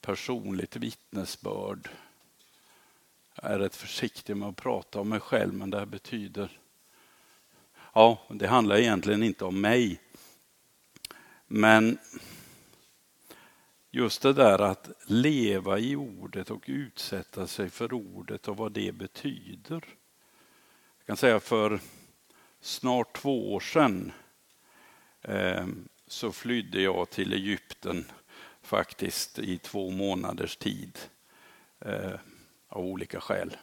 personligt 0.00 0.76
vittnesbörd. 0.76 1.88
Jag 3.34 3.50
är 3.50 3.58
rätt 3.58 3.76
försiktig 3.76 4.36
med 4.36 4.48
att 4.48 4.56
prata 4.56 5.00
om 5.00 5.08
mig 5.08 5.20
själv 5.20 5.54
men 5.54 5.70
det 5.70 5.78
här 5.78 5.86
betyder 5.86 6.58
Ja, 7.94 8.18
det 8.30 8.46
handlar 8.46 8.76
egentligen 8.76 9.22
inte 9.22 9.44
om 9.44 9.60
mig 9.60 10.00
men 11.54 11.98
just 13.90 14.22
det 14.22 14.32
där 14.32 14.58
att 14.58 14.90
leva 15.06 15.78
i 15.78 15.96
ordet 15.96 16.50
och 16.50 16.64
utsätta 16.66 17.46
sig 17.46 17.70
för 17.70 17.92
ordet 17.92 18.48
och 18.48 18.56
vad 18.56 18.72
det 18.72 18.92
betyder. 18.92 19.84
Jag 20.98 21.06
kan 21.06 21.16
säga 21.16 21.40
för 21.40 21.80
snart 22.60 23.16
två 23.16 23.54
år 23.54 23.60
sedan 23.60 24.12
eh, 25.22 25.66
så 26.06 26.32
flydde 26.32 26.80
jag 26.80 27.10
till 27.10 27.32
Egypten 27.32 28.04
faktiskt 28.62 29.38
i 29.38 29.58
två 29.58 29.90
månaders 29.90 30.56
tid 30.56 30.98
eh, 31.80 32.14
av 32.68 32.84
olika 32.84 33.20
skäl. 33.20 33.56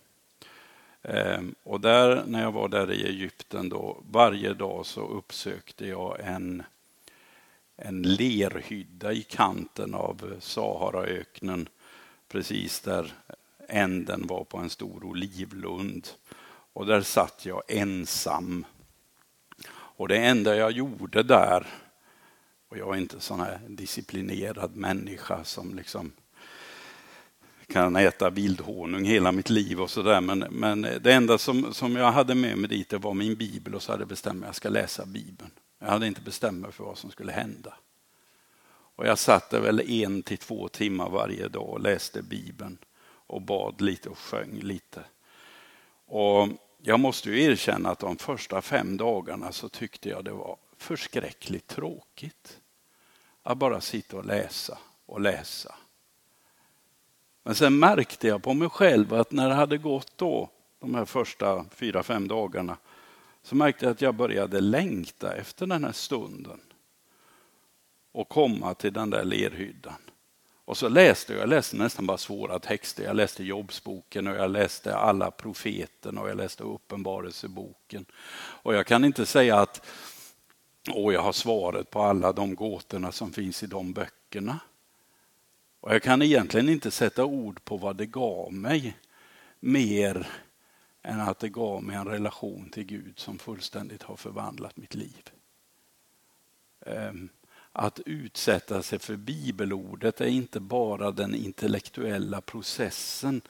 Eh, 1.01 1.41
och 1.63 1.81
där, 1.81 2.23
när 2.25 2.41
jag 2.41 2.51
var 2.51 2.67
där 2.67 2.91
i 2.91 3.07
Egypten 3.07 3.69
då, 3.69 4.03
varje 4.09 4.53
dag 4.53 4.85
så 4.85 5.07
uppsökte 5.07 5.87
jag 5.87 6.19
en 6.19 6.63
en 7.81 8.01
lerhydda 8.01 9.13
i 9.13 9.23
kanten 9.23 9.93
av 9.93 10.35
Saharaöknen 10.39 11.69
precis 12.27 12.79
där 12.81 13.13
änden 13.67 14.27
var 14.27 14.43
på 14.43 14.57
en 14.57 14.69
stor 14.69 15.03
olivlund. 15.03 16.07
Och 16.73 16.85
där 16.85 17.01
satt 17.01 17.45
jag 17.45 17.63
ensam. 17.67 18.65
Och 19.71 20.07
det 20.07 20.17
enda 20.17 20.55
jag 20.55 20.71
gjorde 20.71 21.23
där, 21.23 21.67
och 22.69 22.77
jag 22.77 22.95
är 22.95 22.99
inte 22.99 23.19
sån 23.19 23.39
här 23.39 23.59
disciplinerad 23.67 24.75
människa 24.75 25.43
som 25.43 25.75
liksom 25.75 26.11
kan 27.67 27.95
äta 27.95 28.29
vildhonung 28.29 29.05
hela 29.05 29.31
mitt 29.31 29.49
liv 29.49 29.81
och 29.81 29.89
sådär. 29.89 30.21
Men, 30.21 30.39
men 30.39 30.81
det 30.81 31.13
enda 31.13 31.37
som, 31.37 31.73
som 31.73 31.95
jag 31.95 32.11
hade 32.11 32.35
med 32.35 32.57
mig 32.57 32.69
dit 32.69 32.89
det 32.89 32.97
var 32.97 33.13
min 33.13 33.35
bibel 33.35 33.75
och 33.75 33.81
så 33.81 33.91
hade 33.91 34.01
jag 34.01 34.09
bestämt 34.09 34.39
mig 34.39 34.47
att 34.47 34.49
jag 34.49 34.55
ska 34.55 34.69
läsa 34.69 35.05
bibeln. 35.05 35.51
Jag 35.79 35.87
hade 35.87 36.07
inte 36.07 36.21
bestämt 36.21 36.61
mig 36.61 36.71
för 36.71 36.83
vad 36.83 36.97
som 36.97 37.11
skulle 37.11 37.31
hända. 37.31 37.73
Och 38.95 39.07
jag 39.07 39.19
satt 39.19 39.49
där 39.49 39.59
väl 39.59 39.91
en 39.91 40.23
till 40.23 40.37
två 40.37 40.67
timmar 40.67 41.09
varje 41.09 41.47
dag 41.47 41.69
och 41.69 41.79
läste 41.79 42.21
bibeln 42.21 42.77
och 43.05 43.41
bad 43.41 43.81
lite 43.81 44.09
och 44.09 44.17
sjöng 44.17 44.59
lite. 44.59 45.03
Och 46.05 46.47
jag 46.77 46.99
måste 46.99 47.29
ju 47.29 47.43
erkänna 47.43 47.89
att 47.89 47.99
de 47.99 48.17
första 48.17 48.61
fem 48.61 48.97
dagarna 48.97 49.51
så 49.51 49.69
tyckte 49.69 50.09
jag 50.09 50.25
det 50.25 50.31
var 50.31 50.57
förskräckligt 50.77 51.67
tråkigt. 51.67 52.59
Att 53.43 53.57
bara 53.57 53.81
sitta 53.81 54.17
och 54.17 54.25
läsa 54.25 54.77
och 55.05 55.21
läsa. 55.21 55.75
Men 57.43 57.55
sen 57.55 57.79
märkte 57.79 58.27
jag 58.27 58.43
på 58.43 58.53
mig 58.53 58.69
själv 58.69 59.13
att 59.13 59.31
när 59.31 59.49
det 59.49 59.55
hade 59.55 59.77
gått 59.77 60.17
då, 60.17 60.49
de 60.79 60.95
här 60.95 61.05
första 61.05 61.65
fyra, 61.71 62.03
fem 62.03 62.27
dagarna, 62.27 62.77
så 63.43 63.55
märkte 63.55 63.85
jag 63.85 63.91
att 63.91 64.01
jag 64.01 64.15
började 64.15 64.61
längta 64.61 65.35
efter 65.35 65.67
den 65.67 65.83
här 65.83 65.91
stunden. 65.91 66.59
Och 68.11 68.29
komma 68.29 68.73
till 68.73 68.93
den 68.93 69.09
där 69.09 69.23
lerhyddan. 69.23 70.01
Och 70.65 70.77
så 70.77 70.89
läste 70.89 71.33
jag, 71.33 71.41
jag 71.41 71.49
läste 71.49 71.77
nästan 71.77 72.05
bara 72.05 72.17
svåra 72.17 72.59
texter. 72.59 73.03
Jag 73.03 73.15
läste 73.15 73.43
Jobsboken 73.43 74.27
och 74.27 74.35
jag 74.35 74.51
läste 74.51 74.95
alla 74.95 75.31
profeterna 75.31 76.21
och 76.21 76.29
jag 76.29 76.37
läste 76.37 76.63
Uppenbarelseboken. 76.63 78.05
Och 78.37 78.73
jag 78.73 78.87
kan 78.87 79.05
inte 79.05 79.25
säga 79.25 79.59
att 79.59 79.85
åh, 80.89 81.13
jag 81.13 81.21
har 81.21 81.33
svaret 81.33 81.89
på 81.89 82.01
alla 82.01 82.31
de 82.31 82.55
gåtorna 82.55 83.11
som 83.11 83.33
finns 83.33 83.63
i 83.63 83.67
de 83.67 83.93
böckerna. 83.93 84.59
Och 85.79 85.93
jag 85.93 86.03
kan 86.03 86.21
egentligen 86.21 86.69
inte 86.69 86.91
sätta 86.91 87.25
ord 87.25 87.63
på 87.63 87.77
vad 87.77 87.95
det 87.95 88.05
gav 88.05 88.53
mig 88.53 88.97
mer 89.59 90.27
än 91.09 91.19
att 91.19 91.39
det 91.39 91.49
gav 91.49 91.83
mig 91.83 91.95
en 91.95 92.07
relation 92.07 92.69
till 92.69 92.83
Gud 92.83 93.19
som 93.19 93.39
fullständigt 93.39 94.03
har 94.03 94.15
förvandlat 94.15 94.77
mitt 94.77 94.95
liv. 94.95 95.29
Ehm, 96.85 97.29
att 97.71 97.99
utsätta 97.99 98.83
sig 98.83 98.99
för 98.99 99.15
bibelordet 99.15 100.21
är 100.21 100.27
inte 100.27 100.59
bara 100.59 101.11
den 101.11 101.35
intellektuella 101.35 102.41
processen. 102.41 103.41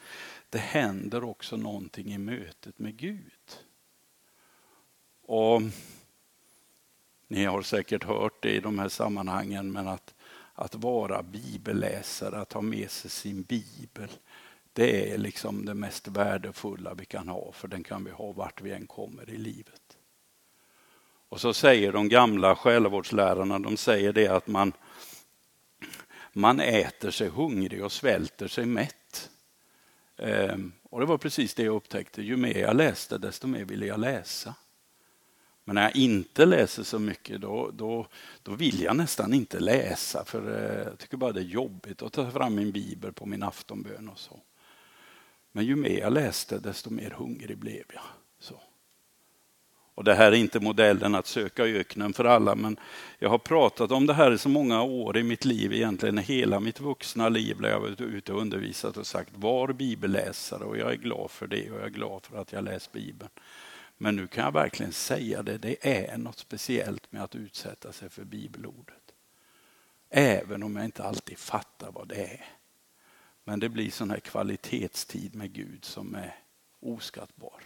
Det 0.50 0.58
händer 0.58 1.24
också 1.24 1.56
någonting 1.56 2.12
i 2.12 2.18
mötet 2.18 2.78
med 2.78 2.96
Gud. 2.96 3.58
Och 5.22 5.62
Ni 7.30 7.44
har 7.44 7.62
säkert 7.62 8.04
hört 8.04 8.42
det 8.42 8.50
i 8.50 8.60
de 8.60 8.78
här 8.78 8.88
sammanhangen, 8.88 9.72
men 9.72 9.88
att, 9.88 10.14
att 10.54 10.74
vara 10.74 11.22
bibelläsare, 11.22 12.40
att 12.40 12.52
ha 12.52 12.60
med 12.60 12.90
sig 12.90 13.10
sin 13.10 13.42
bibel, 13.42 14.08
det 14.80 15.12
är 15.12 15.18
liksom 15.18 15.64
det 15.64 15.74
mest 15.74 16.08
värdefulla 16.08 16.94
vi 16.94 17.04
kan 17.04 17.28
ha, 17.28 17.52
för 17.52 17.68
den 17.68 17.84
kan 17.84 18.04
vi 18.04 18.10
ha 18.10 18.32
vart 18.32 18.62
vi 18.62 18.72
än 18.72 18.86
kommer 18.86 19.30
i 19.30 19.36
livet. 19.36 19.98
Och 21.28 21.40
så 21.40 21.54
säger 21.54 21.92
de 21.92 22.08
gamla 22.08 22.56
själavårdslärarna, 22.56 23.58
de 23.58 23.76
säger 23.76 24.12
det 24.12 24.28
att 24.28 24.46
man, 24.46 24.72
man 26.32 26.60
äter 26.60 27.10
sig 27.10 27.28
hungrig 27.28 27.84
och 27.84 27.92
svälter 27.92 28.48
sig 28.48 28.66
mätt. 28.66 29.30
Ehm, 30.16 30.72
och 30.82 31.00
det 31.00 31.06
var 31.06 31.18
precis 31.18 31.54
det 31.54 31.62
jag 31.62 31.76
upptäckte, 31.76 32.22
ju 32.22 32.36
mer 32.36 32.58
jag 32.58 32.76
läste 32.76 33.18
desto 33.18 33.46
mer 33.46 33.64
ville 33.64 33.86
jag 33.86 34.00
läsa. 34.00 34.54
Men 35.64 35.74
när 35.74 35.82
jag 35.82 35.96
inte 35.96 36.46
läser 36.46 36.82
så 36.82 36.98
mycket 36.98 37.40
då, 37.40 37.70
då, 37.74 38.06
då 38.42 38.52
vill 38.52 38.82
jag 38.82 38.96
nästan 38.96 39.34
inte 39.34 39.60
läsa 39.60 40.24
för 40.24 40.48
eh, 40.48 40.82
jag 40.88 40.98
tycker 40.98 41.16
bara 41.16 41.32
det 41.32 41.40
är 41.40 41.44
jobbigt 41.44 42.02
att 42.02 42.12
ta 42.12 42.30
fram 42.30 42.54
min 42.54 42.72
bibel 42.72 43.12
på 43.12 43.26
min 43.26 43.42
aftonbön 43.42 44.08
och 44.08 44.18
så. 44.18 44.40
Men 45.52 45.64
ju 45.64 45.76
mer 45.76 45.98
jag 45.98 46.12
läste 46.12 46.58
desto 46.58 46.90
mer 46.90 47.10
hungrig 47.10 47.58
blev 47.58 47.84
jag. 47.94 48.02
Så. 48.38 48.60
Och 49.94 50.04
det 50.04 50.14
här 50.14 50.32
är 50.32 50.36
inte 50.36 50.60
modellen 50.60 51.14
att 51.14 51.26
söka 51.26 51.64
öknen 51.64 52.12
för 52.12 52.24
alla, 52.24 52.54
men 52.54 52.76
jag 53.18 53.28
har 53.28 53.38
pratat 53.38 53.90
om 53.90 54.06
det 54.06 54.14
här 54.14 54.32
i 54.32 54.38
så 54.38 54.48
många 54.48 54.82
år 54.82 55.18
i 55.18 55.22
mitt 55.22 55.44
liv, 55.44 55.72
egentligen 55.72 56.18
hela 56.18 56.60
mitt 56.60 56.80
vuxna 56.80 57.28
liv, 57.28 57.60
där 57.60 57.70
jag 57.70 57.80
varit 57.80 58.00
ute 58.00 58.32
och 58.32 58.40
undervisat 58.40 58.96
och 58.96 59.06
sagt 59.06 59.30
var 59.34 59.72
bibelläsare 59.72 60.64
och 60.64 60.78
jag 60.78 60.92
är 60.92 60.96
glad 60.96 61.30
för 61.30 61.46
det 61.46 61.70
och 61.70 61.78
jag 61.78 61.86
är 61.86 61.90
glad 61.90 62.26
för 62.26 62.38
att 62.38 62.52
jag 62.52 62.64
läst 62.64 62.92
Bibeln. 62.92 63.30
Men 63.98 64.16
nu 64.16 64.26
kan 64.26 64.44
jag 64.44 64.52
verkligen 64.52 64.92
säga 64.92 65.42
det, 65.42 65.58
det 65.58 65.76
är 65.88 66.18
något 66.18 66.38
speciellt 66.38 67.12
med 67.12 67.22
att 67.22 67.34
utsätta 67.34 67.92
sig 67.92 68.08
för 68.08 68.24
bibelordet. 68.24 69.14
Även 70.10 70.62
om 70.62 70.76
jag 70.76 70.84
inte 70.84 71.04
alltid 71.04 71.38
fattar 71.38 71.92
vad 71.92 72.08
det 72.08 72.24
är. 72.24 72.59
Men 73.44 73.60
det 73.60 73.68
blir 73.68 73.90
sån 73.90 74.10
här 74.10 74.20
kvalitetstid 74.20 75.34
med 75.34 75.52
Gud 75.52 75.84
som 75.84 76.14
är 76.14 76.36
oskattbar. 76.80 77.62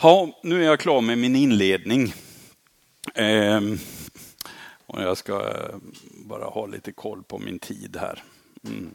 Ja, 0.00 0.40
nu 0.42 0.62
är 0.62 0.66
jag 0.66 0.80
klar 0.80 1.00
med 1.00 1.18
min 1.18 1.36
inledning. 1.36 2.12
Ehm, 3.14 3.78
och 4.86 5.02
jag 5.02 5.16
ska 5.16 5.48
eh, 5.48 5.76
bara 6.26 6.44
ha 6.44 6.66
lite 6.66 6.92
koll 6.92 7.22
på 7.22 7.38
min 7.38 7.58
tid 7.58 7.96
här. 7.96 8.22
Mm. 8.64 8.94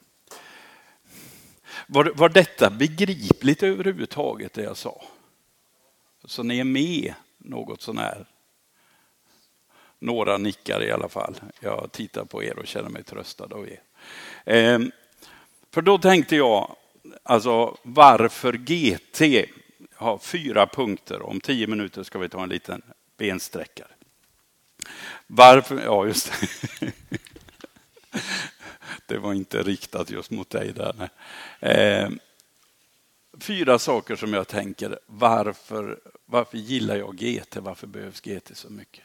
Var, 1.88 2.12
var 2.16 2.30
detta 2.30 2.70
begripligt 2.70 3.64
överhuvudtaget 3.64 4.54
det 4.54 4.64
jag 4.64 4.78
sa? 4.78 5.02
Så 6.26 6.44
ni 6.44 6.60
är 6.60 6.64
med 6.64 7.14
något 7.38 7.82
sånär? 7.82 8.26
Några 10.00 10.38
nickar 10.38 10.84
i 10.84 10.92
alla 10.92 11.10
fall. 11.10 11.36
Jag 11.60 11.92
tittar 11.92 12.26
på 12.26 12.44
er 12.44 12.60
och 12.60 12.68
känner 12.68 12.90
mig 12.90 13.04
tröstad 13.04 13.54
av 13.54 13.70
er. 13.70 13.82
Ehm, 14.46 14.92
för 15.72 15.82
då 15.82 15.98
tänkte 15.98 16.36
jag, 16.36 16.76
alltså 17.24 17.78
varför 17.84 18.54
GT? 18.54 19.22
Jag 20.00 20.06
har 20.06 20.18
fyra 20.18 20.68
punkter. 20.68 21.22
Om 21.22 21.40
tio 21.40 21.68
minuter 21.68 22.04
ska 22.04 22.20
vi 22.20 22.30
ta 22.30 22.44
en 22.44 22.50
liten 22.50 22.82
bensträckare. 23.18 23.88
Varför? 25.28 25.82
Ja, 25.82 26.08
just 26.08 26.32
det. 26.80 26.92
Det 29.06 29.18
var 29.18 29.34
inte 29.34 29.64
riktat 29.64 30.10
just 30.10 30.32
mot 30.32 30.50
dig 30.50 30.74
där. 30.74 31.10
Eh, 31.60 32.10
fyra 33.40 33.80
saker 33.80 34.16
som 34.16 34.34
jag 34.34 34.48
tänker, 34.48 35.00
varför, 35.06 36.00
varför 36.26 36.58
gillar 36.58 36.96
jag 36.96 37.16
GT? 37.16 37.58
Varför 37.58 37.88
behövs 37.88 38.22
GT 38.22 38.58
så 38.58 38.70
mycket? 38.70 39.04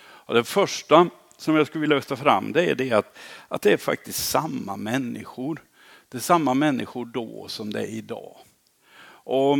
Och 0.00 0.34
det 0.34 0.44
första 0.44 1.10
som 1.40 1.56
jag 1.56 1.66
skulle 1.66 1.80
vilja 1.80 1.96
lyfta 1.96 2.16
fram 2.16 2.52
det 2.52 2.70
är 2.70 2.74
det 2.74 2.92
att, 2.92 3.18
att 3.48 3.62
det 3.62 3.72
är 3.72 3.76
faktiskt 3.76 4.28
samma 4.28 4.76
människor. 4.76 5.62
Det 6.08 6.18
är 6.18 6.22
samma 6.22 6.54
människor 6.54 7.04
då 7.04 7.48
som 7.48 7.72
det 7.72 7.80
är 7.80 7.86
idag. 7.86 8.36
Och 9.08 9.58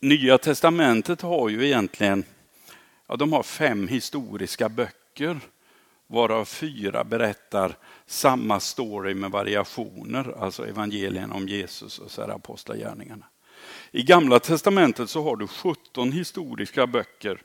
Nya 0.00 0.38
testamentet 0.38 1.20
har 1.20 1.48
ju 1.48 1.66
egentligen 1.66 2.24
ja, 3.06 3.16
de 3.16 3.32
har 3.32 3.42
fem 3.42 3.88
historiska 3.88 4.68
böcker 4.68 5.40
varav 6.06 6.44
fyra 6.44 7.04
berättar 7.04 7.76
samma 8.06 8.60
story 8.60 9.14
med 9.14 9.30
variationer, 9.30 10.36
alltså 10.40 10.68
evangelierna 10.68 11.34
om 11.34 11.48
Jesus 11.48 11.98
och 11.98 12.10
så 12.10 12.22
här 12.22 12.28
apostlagärningarna. 12.28 13.26
I 13.90 14.02
gamla 14.02 14.38
testamentet 14.38 15.10
så 15.10 15.22
har 15.22 15.36
du 15.36 15.46
17 15.46 16.12
historiska 16.12 16.86
böcker 16.86 17.42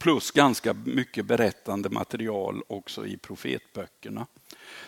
plus 0.00 0.30
ganska 0.30 0.72
mycket 0.72 1.26
berättande 1.26 1.90
material 1.90 2.62
också 2.68 3.06
i 3.06 3.16
profetböckerna. 3.16 4.26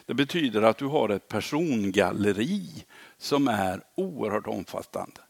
Det 0.07 0.15
betyder 0.15 0.63
att 0.63 0.79
du 0.79 0.87
har 0.87 1.09
ett 1.09 1.29
persongalleri 1.29 2.85
som 3.19 3.49
är 3.49 3.83
oerhört 3.95 4.47
omfattande. 4.47 5.21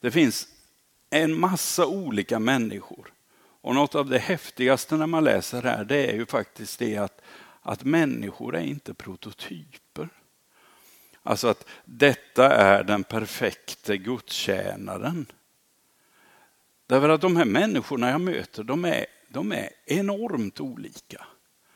Det 0.00 0.10
finns 0.10 0.48
en 1.10 1.40
massa 1.40 1.86
olika 1.86 2.38
människor 2.38 3.12
och 3.60 3.74
något 3.74 3.94
av 3.94 4.08
det 4.08 4.18
häftigaste 4.18 4.96
när 4.96 5.06
man 5.06 5.24
läser 5.24 5.62
här 5.62 5.84
det 5.84 6.10
är 6.10 6.14
ju 6.14 6.26
faktiskt 6.26 6.78
det 6.78 6.96
att, 6.96 7.20
att 7.60 7.84
människor 7.84 8.56
är 8.56 8.62
inte 8.62 8.94
prototyper. 8.94 10.08
Alltså 11.22 11.48
att 11.48 11.66
detta 11.84 12.54
är 12.54 12.84
den 12.84 13.04
perfekte 13.04 13.96
gudstjänaren. 13.96 15.26
Därför 16.86 17.08
att 17.08 17.20
de 17.20 17.36
här 17.36 17.44
människorna 17.44 18.10
jag 18.10 18.20
möter, 18.20 18.64
de 18.64 18.84
är, 18.84 19.06
de 19.32 19.52
är 19.52 19.70
enormt 19.86 20.60
olika. 20.60 21.26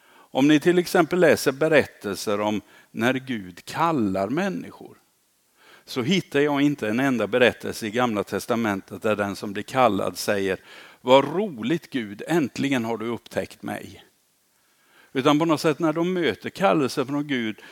Om 0.09 0.49
ni 0.49 0.61
till 0.61 0.79
exempel 0.79 1.21
läser 1.21 1.53
berättelser 1.53 2.41
om 2.41 2.61
när 2.91 3.15
Gud 3.15 3.65
kallar 3.65 4.29
människor, 4.29 4.99
så 5.85 6.03
hittar 6.03 6.41
jag 6.41 6.61
inte 6.61 6.89
en 6.89 7.01
enda 7.01 7.27
berättelse 7.27 7.87
i 7.87 7.91
Gamla 7.91 8.25
Testamentet 8.25 9.03
där 9.03 9.17
den 9.17 9.37
som 9.37 9.53
blir 9.53 9.63
kallad 9.63 10.19
säger 10.19 10.61
vad 11.01 11.35
roligt 11.35 11.91
Gud, 11.91 12.23
äntligen 12.27 12.85
har 12.85 12.97
du 12.97 13.07
upptäckt 13.07 13.63
mig. 13.63 14.05
Utan 15.13 15.39
på 15.39 15.45
något 15.45 15.61
sätt 15.61 15.79
när 15.79 15.93
de 15.93 16.13
möter 16.13 16.51
kallelse 16.51 17.07
från 17.07 17.27
Gud, 17.27 17.63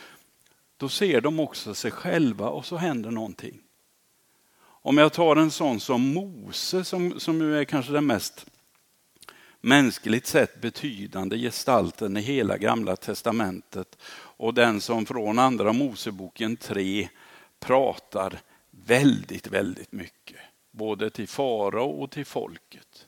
då 0.77 0.89
ser 0.89 1.21
de 1.21 1.39
också 1.39 1.75
sig 1.75 1.91
själva 1.91 2.49
och 2.49 2.65
så 2.65 2.77
händer 2.77 3.11
någonting. 3.11 3.59
Om 4.61 4.97
jag 4.97 5.13
tar 5.13 5.35
en 5.35 5.51
sån 5.51 5.79
som 5.79 6.01
Mose, 6.13 6.83
som, 6.83 7.19
som 7.19 7.39
nu 7.39 7.59
är 7.59 7.63
kanske 7.63 7.91
den 7.91 8.05
mest 8.05 8.45
mänskligt 9.65 10.27
sett 10.27 10.61
betydande 10.61 11.37
gestalten 11.37 12.17
i 12.17 12.21
hela 12.21 12.57
gamla 12.57 12.95
testamentet 12.95 13.97
och 14.37 14.53
den 14.53 14.81
som 14.81 15.05
från 15.05 15.39
andra 15.39 15.73
Moseboken 15.73 16.57
3 16.57 17.09
pratar 17.59 18.39
väldigt, 18.71 19.47
väldigt 19.47 19.91
mycket. 19.91 20.39
Både 20.71 21.09
till 21.09 21.27
farao 21.27 22.03
och 22.03 22.11
till 22.11 22.25
folket. 22.25 23.07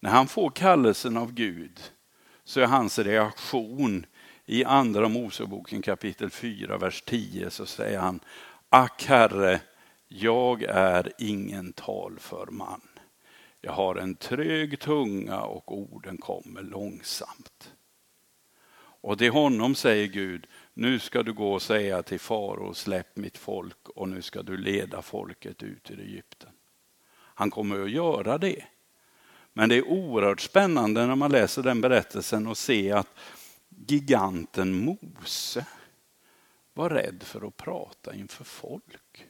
När 0.00 0.10
han 0.10 0.28
får 0.28 0.50
kallelsen 0.50 1.16
av 1.16 1.32
Gud 1.32 1.80
så 2.44 2.60
är 2.60 2.66
hans 2.66 2.98
reaktion 2.98 4.06
i 4.46 4.64
andra 4.64 5.08
Moseboken 5.08 5.82
kapitel 5.82 6.30
4, 6.30 6.78
vers 6.78 7.02
10 7.06 7.50
så 7.50 7.66
säger 7.66 7.98
han 7.98 8.20
Ack 8.68 9.04
Herre, 9.04 9.60
jag 10.08 10.62
är 10.62 11.12
ingen 11.18 11.72
talför 11.72 12.46
man. 12.50 12.80
Jag 13.64 13.72
har 13.72 13.96
en 13.96 14.14
trög 14.14 14.80
tunga 14.80 15.40
och 15.40 15.78
orden 15.78 16.18
kommer 16.18 16.62
långsamt. 16.62 17.72
Och 18.74 19.18
till 19.18 19.30
honom 19.30 19.74
säger 19.74 20.06
Gud, 20.06 20.46
nu 20.74 20.98
ska 20.98 21.22
du 21.22 21.32
gå 21.32 21.52
och 21.52 21.62
säga 21.62 22.02
till 22.02 22.20
farao, 22.20 22.74
släpp 22.74 23.16
mitt 23.16 23.38
folk 23.38 23.88
och 23.88 24.08
nu 24.08 24.22
ska 24.22 24.42
du 24.42 24.56
leda 24.56 25.02
folket 25.02 25.62
ut 25.62 25.90
ur 25.90 26.00
Egypten. 26.00 26.50
Han 27.12 27.50
kommer 27.50 27.82
att 27.82 27.90
göra 27.90 28.38
det. 28.38 28.64
Men 29.52 29.68
det 29.68 29.76
är 29.76 29.88
oerhört 29.88 30.40
spännande 30.40 31.06
när 31.06 31.16
man 31.16 31.32
läser 31.32 31.62
den 31.62 31.80
berättelsen 31.80 32.46
och 32.46 32.58
ser 32.58 32.94
att 32.94 33.18
giganten 33.86 34.84
Mose 34.84 35.66
var 36.74 36.90
rädd 36.90 37.22
för 37.22 37.46
att 37.46 37.56
prata 37.56 38.14
inför 38.14 38.44
folk. 38.44 39.26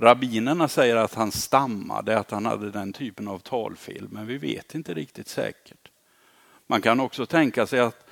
Rabbinerna 0.00 0.68
säger 0.68 0.96
att 0.96 1.14
han 1.14 1.32
stammade, 1.32 2.18
att 2.18 2.30
han 2.30 2.46
hade 2.46 2.70
den 2.70 2.92
typen 2.92 3.28
av 3.28 3.38
talfel, 3.38 4.08
men 4.10 4.26
vi 4.26 4.38
vet 4.38 4.74
inte 4.74 4.94
riktigt 4.94 5.28
säkert. 5.28 5.90
Man 6.66 6.82
kan 6.82 7.00
också 7.00 7.26
tänka 7.26 7.66
sig 7.66 7.80
att, 7.80 8.06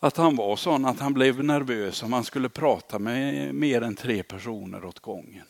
att 0.00 0.16
han 0.16 0.36
var 0.36 0.56
sån 0.56 0.84
att 0.84 1.00
han 1.00 1.14
blev 1.14 1.44
nervös 1.44 2.02
om 2.02 2.12
han 2.12 2.24
skulle 2.24 2.48
prata 2.48 2.98
med 2.98 3.54
mer 3.54 3.82
än 3.82 3.94
tre 3.94 4.22
personer 4.22 4.84
åt 4.84 5.00
gången. 5.00 5.46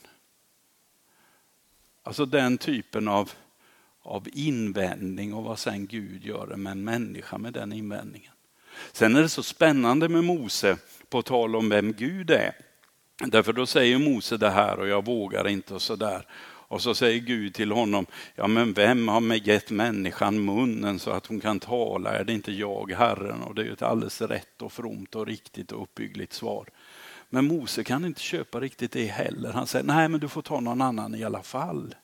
Alltså 2.03 2.25
den 2.25 2.57
typen 2.57 3.07
av, 3.07 3.31
av 4.01 4.27
invändning 4.33 5.33
och 5.33 5.43
vad 5.43 5.59
sen 5.59 5.87
Gud 5.87 6.25
gör 6.25 6.55
med 6.55 6.71
en 6.71 6.83
människa 6.83 7.37
med 7.37 7.53
den 7.53 7.73
invändningen. 7.73 8.33
Sen 8.91 9.15
är 9.15 9.21
det 9.21 9.29
så 9.29 9.43
spännande 9.43 10.09
med 10.09 10.23
Mose, 10.23 10.77
på 11.09 11.21
tal 11.21 11.55
om 11.55 11.69
vem 11.69 11.93
Gud 11.93 12.31
är. 12.31 12.55
Därför 13.27 13.53
då 13.53 13.65
säger 13.65 13.97
Mose 13.97 14.37
det 14.37 14.49
här 14.49 14.79
och 14.79 14.87
jag 14.87 15.05
vågar 15.05 15.47
inte 15.47 15.73
och 15.73 15.81
sådär. 15.81 16.25
Och 16.73 16.81
så 16.81 16.95
säger 16.95 17.19
Gud 17.19 17.53
till 17.53 17.71
honom, 17.71 18.05
ja 18.35 18.47
men 18.47 18.73
vem 18.73 19.07
har 19.07 19.47
gett 19.47 19.71
människan 19.71 20.45
munnen 20.45 20.99
så 20.99 21.11
att 21.11 21.25
hon 21.25 21.39
kan 21.39 21.59
tala? 21.59 22.15
Är 22.15 22.23
det 22.23 22.33
inte 22.33 22.51
jag, 22.51 22.91
Herren? 22.91 23.41
Och 23.41 23.55
det 23.55 23.61
är 23.61 23.65
ju 23.65 23.73
ett 23.73 23.81
alldeles 23.81 24.21
rätt 24.21 24.61
och 24.61 24.73
fromt 24.73 25.15
och 25.15 25.27
riktigt 25.27 25.71
och 25.71 25.81
uppbyggligt 25.81 26.33
svar. 26.33 26.69
Men 27.29 27.47
Mose 27.47 27.83
kan 27.83 28.05
inte 28.05 28.21
köpa 28.21 28.59
riktigt 28.59 28.91
det 28.91 29.05
heller. 29.05 29.51
Han 29.51 29.67
säger, 29.67 29.85
nej 29.85 30.09
men 30.09 30.19
du 30.19 30.29
får 30.29 30.41
ta 30.41 30.59
någon 30.59 30.81
annan 30.81 31.15
i 31.15 31.23
alla 31.23 31.43
fall. 31.43 31.95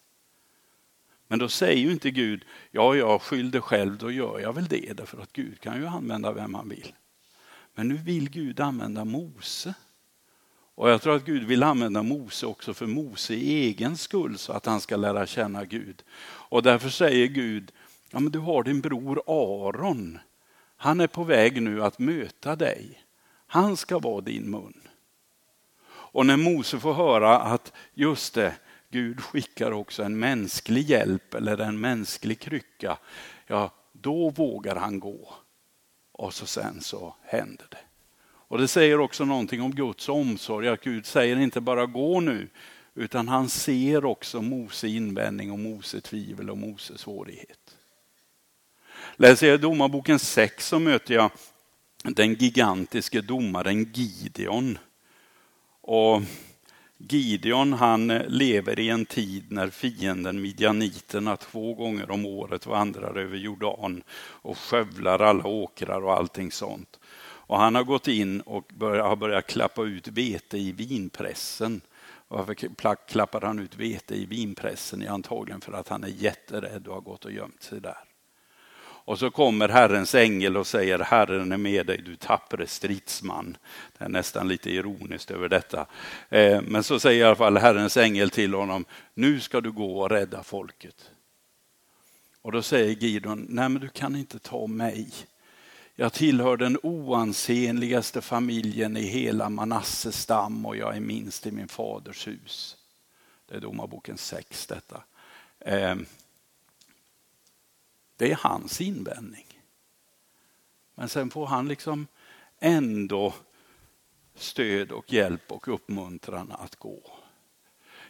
Men 1.27 1.39
då 1.39 1.49
säger 1.49 1.81
ju 1.81 1.91
inte 1.91 2.11
Gud, 2.11 2.43
ja 2.71 2.95
jag 2.95 3.21
skyllde 3.21 3.61
själv, 3.61 3.97
då 3.97 4.11
gör 4.11 4.39
jag 4.39 4.53
väl 4.53 4.67
det. 4.67 4.97
Därför 4.97 5.21
att 5.21 5.33
Gud 5.33 5.59
kan 5.59 5.77
ju 5.77 5.87
använda 5.87 6.31
vem 6.31 6.53
han 6.53 6.69
vill. 6.69 6.93
Men 7.75 7.87
nu 7.87 7.97
vill 7.97 8.29
Gud 8.29 8.59
använda 8.59 9.05
Mose. 9.05 9.73
Och 10.79 10.89
jag 10.89 11.01
tror 11.01 11.15
att 11.15 11.25
Gud 11.25 11.43
vill 11.43 11.63
använda 11.63 12.03
Mose 12.03 12.45
också 12.45 12.73
för 12.73 12.85
Mose 12.87 13.33
egen 13.33 13.97
skull 13.97 14.37
så 14.37 14.53
att 14.53 14.65
han 14.65 14.81
ska 14.81 14.95
lära 14.95 15.25
känna 15.25 15.65
Gud. 15.65 16.03
Och 16.21 16.63
därför 16.63 16.89
säger 16.89 17.27
Gud, 17.27 17.71
ja 18.11 18.19
men 18.19 18.31
du 18.31 18.39
har 18.39 18.63
din 18.63 18.81
bror 18.81 19.21
Aron. 19.27 20.19
Han 20.77 20.99
är 20.99 21.07
på 21.07 21.23
väg 21.23 21.61
nu 21.61 21.83
att 21.83 21.99
möta 21.99 22.55
dig. 22.55 23.03
Han 23.47 23.77
ska 23.77 23.99
vara 23.99 24.21
din 24.21 24.51
mun. 24.51 24.81
Och 25.89 26.25
när 26.25 26.37
Mose 26.37 26.79
får 26.79 26.93
höra 26.93 27.39
att 27.39 27.73
just 27.93 28.33
det, 28.33 28.55
Gud 28.89 29.21
skickar 29.21 29.71
också 29.71 30.03
en 30.03 30.19
mänsklig 30.19 30.89
hjälp 30.89 31.33
eller 31.33 31.57
en 31.57 31.79
mänsklig 31.79 32.39
krycka, 32.39 32.97
ja 33.47 33.71
då 33.91 34.29
vågar 34.29 34.75
han 34.75 34.99
gå. 34.99 35.33
Och 36.11 36.33
så 36.33 36.45
sen 36.45 36.81
så 36.81 37.15
händer 37.21 37.67
det. 37.69 37.88
Och 38.49 38.57
det 38.57 38.67
säger 38.67 38.99
också 38.99 39.25
någonting 39.25 39.61
om 39.61 39.75
Guds 39.75 40.09
omsorg, 40.09 40.67
att 40.67 40.81
Gud 40.81 41.05
säger 41.05 41.39
inte 41.39 41.61
bara 41.61 41.85
gå 41.85 42.19
nu, 42.19 42.49
utan 42.95 43.27
han 43.27 43.49
ser 43.49 44.05
också 44.05 44.41
Mose 44.41 44.87
invändning 44.87 45.51
och 45.51 45.59
Mose 45.59 46.01
tvivel 46.01 46.49
och 46.49 46.57
Mose 46.57 46.97
svårighet. 46.97 47.75
Läser 49.15 49.47
jag 49.47 49.61
domarboken 49.61 50.19
6 50.19 50.67
så 50.67 50.79
möter 50.79 51.13
jag 51.13 51.31
den 52.03 52.33
gigantiske 52.33 53.21
domaren 53.21 53.91
Gideon. 53.93 54.77
Och 55.81 56.21
Gideon 56.97 57.73
han 57.73 58.09
eh, 58.09 58.27
lever 58.27 58.79
i 58.79 58.89
en 58.89 59.05
tid 59.05 59.51
när 59.51 59.69
fienden 59.69 60.41
midjaniterna 60.41 61.37
två 61.37 61.73
gånger 61.73 62.11
om 62.11 62.25
året 62.25 62.65
vandrar 62.65 63.17
över 63.17 63.37
Jordan 63.37 64.03
och 64.19 64.57
skövlar 64.57 65.19
alla 65.19 65.47
åkrar 65.47 66.01
och 66.01 66.13
allting 66.13 66.51
sånt. 66.51 66.98
Och 67.49 67.59
han 67.59 67.75
har 67.75 67.83
gått 67.83 68.07
in 68.07 68.41
och 68.41 68.71
börjat, 68.73 69.05
har 69.05 69.15
börjat 69.15 69.47
klappa 69.47 69.83
ut 69.83 70.07
vete 70.07 70.57
i 70.57 70.71
vinpressen. 70.71 71.81
Varför 72.27 72.53
klappar 73.07 73.41
han 73.41 73.59
ut 73.59 73.75
vete 73.75 74.15
i 74.15 74.25
vinpressen? 74.25 75.07
Antagligen 75.07 75.61
för 75.61 75.73
att 75.73 75.87
han 75.87 76.03
är 76.03 76.07
jätterädd 76.07 76.87
och 76.87 76.93
har 76.93 77.01
gått 77.01 77.25
och 77.25 77.31
gömt 77.31 77.63
sig 77.63 77.81
där. 77.81 77.97
Och 78.81 79.19
så 79.19 79.31
kommer 79.31 79.69
Herrens 79.69 80.15
ängel 80.15 80.57
och 80.57 80.67
säger 80.67 80.99
Herren 80.99 81.51
är 81.51 81.57
med 81.57 81.85
dig 81.85 82.01
du 82.05 82.15
tappre 82.15 82.67
stridsman. 82.67 83.57
Det 83.97 84.05
är 84.05 84.09
nästan 84.09 84.47
lite 84.47 84.69
ironiskt 84.69 85.31
över 85.31 85.49
detta. 85.49 85.85
Eh, 86.29 86.61
men 86.61 86.83
så 86.83 86.99
säger 86.99 87.21
i 87.21 87.23
alla 87.23 87.35
fall 87.35 87.57
Herrens 87.57 87.97
ängel 87.97 88.29
till 88.29 88.53
honom, 88.53 88.85
nu 89.13 89.39
ska 89.39 89.61
du 89.61 89.71
gå 89.71 89.99
och 89.99 90.09
rädda 90.09 90.43
folket. 90.43 91.11
Och 92.41 92.51
då 92.51 92.61
säger 92.61 92.95
Gidon, 92.95 93.45
nej 93.49 93.69
men 93.69 93.81
du 93.81 93.89
kan 93.89 94.15
inte 94.15 94.39
ta 94.39 94.67
mig. 94.67 95.11
Jag 95.99 96.13
tillhör 96.13 96.57
den 96.57 96.77
oansenligaste 96.83 98.21
familjen 98.21 98.97
i 98.97 99.01
hela 99.01 99.49
Manasses 99.49 100.21
stam 100.21 100.65
och 100.65 100.77
jag 100.77 100.95
är 100.95 100.99
minst 100.99 101.47
i 101.47 101.51
min 101.51 101.67
faders 101.67 102.27
hus. 102.27 102.77
Det 103.45 103.55
är 103.55 103.59
Domarboken 103.59 104.17
6 104.17 104.67
detta. 104.67 105.03
Eh, 105.59 105.95
det 108.17 108.31
är 108.31 108.35
hans 108.35 108.81
invändning. 108.81 109.45
Men 110.95 111.09
sen 111.09 111.29
får 111.29 111.47
han 111.47 111.67
liksom 111.67 112.07
ändå 112.59 113.33
stöd 114.35 114.91
och 114.91 115.13
hjälp 115.13 115.51
och 115.51 115.67
uppmuntran 115.67 116.51
att 116.51 116.75
gå. 116.75 117.01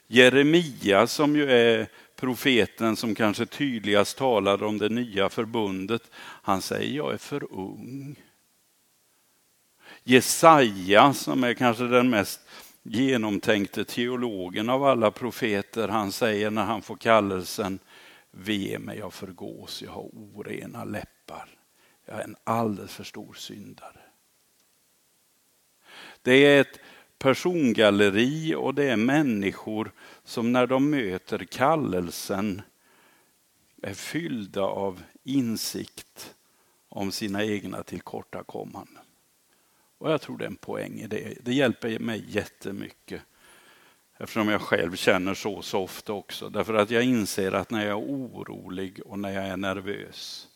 Jeremia 0.08 1.08
som 1.08 1.36
ju 1.36 1.52
är 1.52 1.89
profeten 2.19 2.95
som 2.95 3.15
kanske 3.15 3.45
tydligast 3.45 4.17
talade 4.17 4.65
om 4.65 4.77
det 4.77 4.89
nya 4.89 5.29
förbundet, 5.29 6.12
han 6.15 6.62
säger 6.62 6.97
jag 6.97 7.13
är 7.13 7.17
för 7.17 7.53
ung. 7.53 8.15
Jesaja 10.03 11.13
som 11.13 11.43
är 11.43 11.53
kanske 11.53 11.84
den 11.84 12.10
mest 12.10 12.41
genomtänkte 12.84 13.86
teologen 13.86 14.69
av 14.69 14.84
alla 14.84 15.12
profeter, 15.12 15.88
han 15.88 16.12
säger 16.12 16.51
när 16.51 16.63
han 16.63 16.82
får 16.82 16.95
kallelsen, 16.95 17.79
ve 18.32 18.79
mig, 18.79 18.97
jag 18.97 19.13
förgås, 19.13 19.82
jag 19.82 19.91
har 19.91 20.10
orena 20.13 20.84
läppar. 20.84 21.49
Jag 22.05 22.19
är 22.19 22.23
en 22.23 22.36
alldeles 22.43 22.93
för 22.93 23.03
stor 23.03 23.34
syndare. 23.34 23.99
Det 26.21 26.45
är 26.45 26.62
ett 26.62 26.79
persongalleri 27.17 28.55
och 28.55 28.73
det 28.73 28.84
är 28.84 28.97
människor 28.97 29.91
som 30.29 30.51
när 30.51 30.67
de 30.67 30.89
möter 30.89 31.39
kallelsen 31.39 32.61
är 33.81 33.93
fyllda 33.93 34.61
av 34.61 35.03
insikt 35.23 36.35
om 36.89 37.11
sina 37.11 37.43
egna 37.43 37.83
tillkortakommanden. 37.83 39.03
Och 39.97 40.11
jag 40.11 40.21
tror 40.21 40.37
det 40.37 40.45
är 40.45 40.49
en 40.49 40.55
poäng 40.55 40.99
i 40.99 41.07
det. 41.07 41.37
Det 41.41 41.53
hjälper 41.53 41.99
mig 41.99 42.23
jättemycket. 42.27 43.21
Eftersom 44.17 44.49
jag 44.49 44.61
själv 44.61 44.95
känner 44.95 45.33
så 45.33 45.61
så 45.61 45.83
ofta 45.83 46.13
också. 46.13 46.49
Därför 46.49 46.73
att 46.73 46.91
jag 46.91 47.03
inser 47.03 47.51
att 47.51 47.71
när 47.71 47.85
jag 47.85 47.99
är 47.99 48.05
orolig 48.05 49.01
och 49.05 49.19
när 49.19 49.31
jag 49.31 49.47
är 49.47 49.57
nervös, 49.57 50.47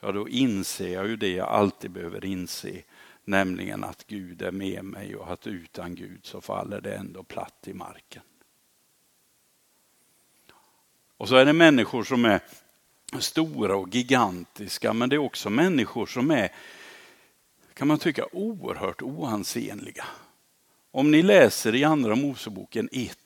ja 0.00 0.12
då 0.12 0.28
inser 0.28 0.92
jag 0.92 1.08
ju 1.08 1.16
det 1.16 1.32
jag 1.32 1.48
alltid 1.48 1.90
behöver 1.90 2.24
inse. 2.24 2.82
Nämligen 3.24 3.84
att 3.84 4.06
Gud 4.06 4.42
är 4.42 4.52
med 4.52 4.84
mig 4.84 5.16
och 5.16 5.32
att 5.32 5.46
utan 5.46 5.94
Gud 5.94 6.26
så 6.26 6.40
faller 6.40 6.80
det 6.80 6.94
ändå 6.94 7.22
platt 7.22 7.64
i 7.66 7.72
marken. 7.74 8.22
Och 11.22 11.28
så 11.28 11.36
är 11.36 11.44
det 11.44 11.52
människor 11.52 12.04
som 12.04 12.24
är 12.24 12.40
stora 13.18 13.76
och 13.76 13.94
gigantiska, 13.94 14.92
men 14.92 15.08
det 15.08 15.16
är 15.16 15.18
också 15.18 15.50
människor 15.50 16.06
som 16.06 16.30
är, 16.30 16.52
kan 17.74 17.88
man 17.88 17.98
tycka, 17.98 18.26
oerhört 18.32 19.02
oansenliga. 19.02 20.04
Om 20.90 21.10
ni 21.10 21.22
läser 21.22 21.74
i 21.74 21.84
Andra 21.84 22.16
Moseboken 22.16 22.88
1 22.92 23.18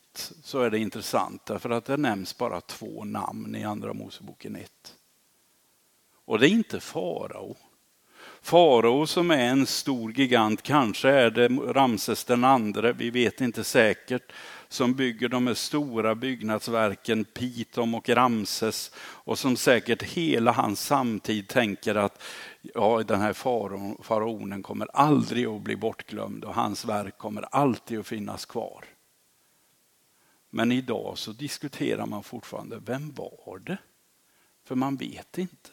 så 0.43 0.61
är 0.61 0.71
det 0.71 0.79
intressant 0.79 1.47
därför 1.47 1.71
att 1.71 1.85
det 1.85 1.97
nämns 1.97 2.39
bara 2.39 2.61
två 2.61 3.05
namn 3.05 3.57
i 3.57 3.65
Andra 3.65 3.93
Moseboken 3.93 4.57
1. 4.57 4.71
Och 6.25 6.39
det 6.39 6.49
är 6.49 6.51
inte 6.51 6.81
farao. 6.81 7.57
Farao 8.43 9.07
som 9.07 9.31
är 9.31 9.49
en 9.49 9.67
stor 9.67 10.13
gigant, 10.13 10.63
kanske 10.63 11.09
är 11.09 11.31
det 11.31 11.49
Ramses 11.49 12.25
den 12.25 12.45
andre, 12.45 12.93
vi 12.93 13.11
vet 13.11 13.41
inte 13.41 13.65
säkert, 13.65 14.33
som 14.69 14.95
bygger 14.95 15.29
de 15.29 15.47
här 15.47 15.55
stora 15.55 16.15
byggnadsverken 16.15 17.25
Pitom 17.25 17.95
och 17.95 18.09
Ramses 18.09 18.93
och 18.99 19.39
som 19.39 19.57
säkert 19.57 20.03
hela 20.03 20.53
hans 20.53 20.81
samtid 20.81 21.49
tänker 21.49 21.95
att 21.95 22.23
ja, 22.63 23.03
den 23.03 23.21
här 23.21 23.33
faraonen 24.03 24.63
kommer 24.63 24.89
aldrig 24.93 25.47
att 25.47 25.63
bli 25.63 25.77
bortglömd 25.77 26.45
och 26.45 26.55
hans 26.55 26.85
verk 26.85 27.19
kommer 27.19 27.43
alltid 27.51 27.99
att 27.99 28.07
finnas 28.07 28.47
kvar. 28.47 28.85
Men 30.51 30.73
idag 30.73 31.19
så 31.19 31.33
diskuterar 31.33 32.07
man 32.07 32.23
fortfarande, 32.23 32.81
vem 32.87 33.15
var 33.15 33.59
det? 33.59 33.79
För 34.65 34.75
man 34.75 34.97
vet 34.97 35.39
inte. 35.39 35.71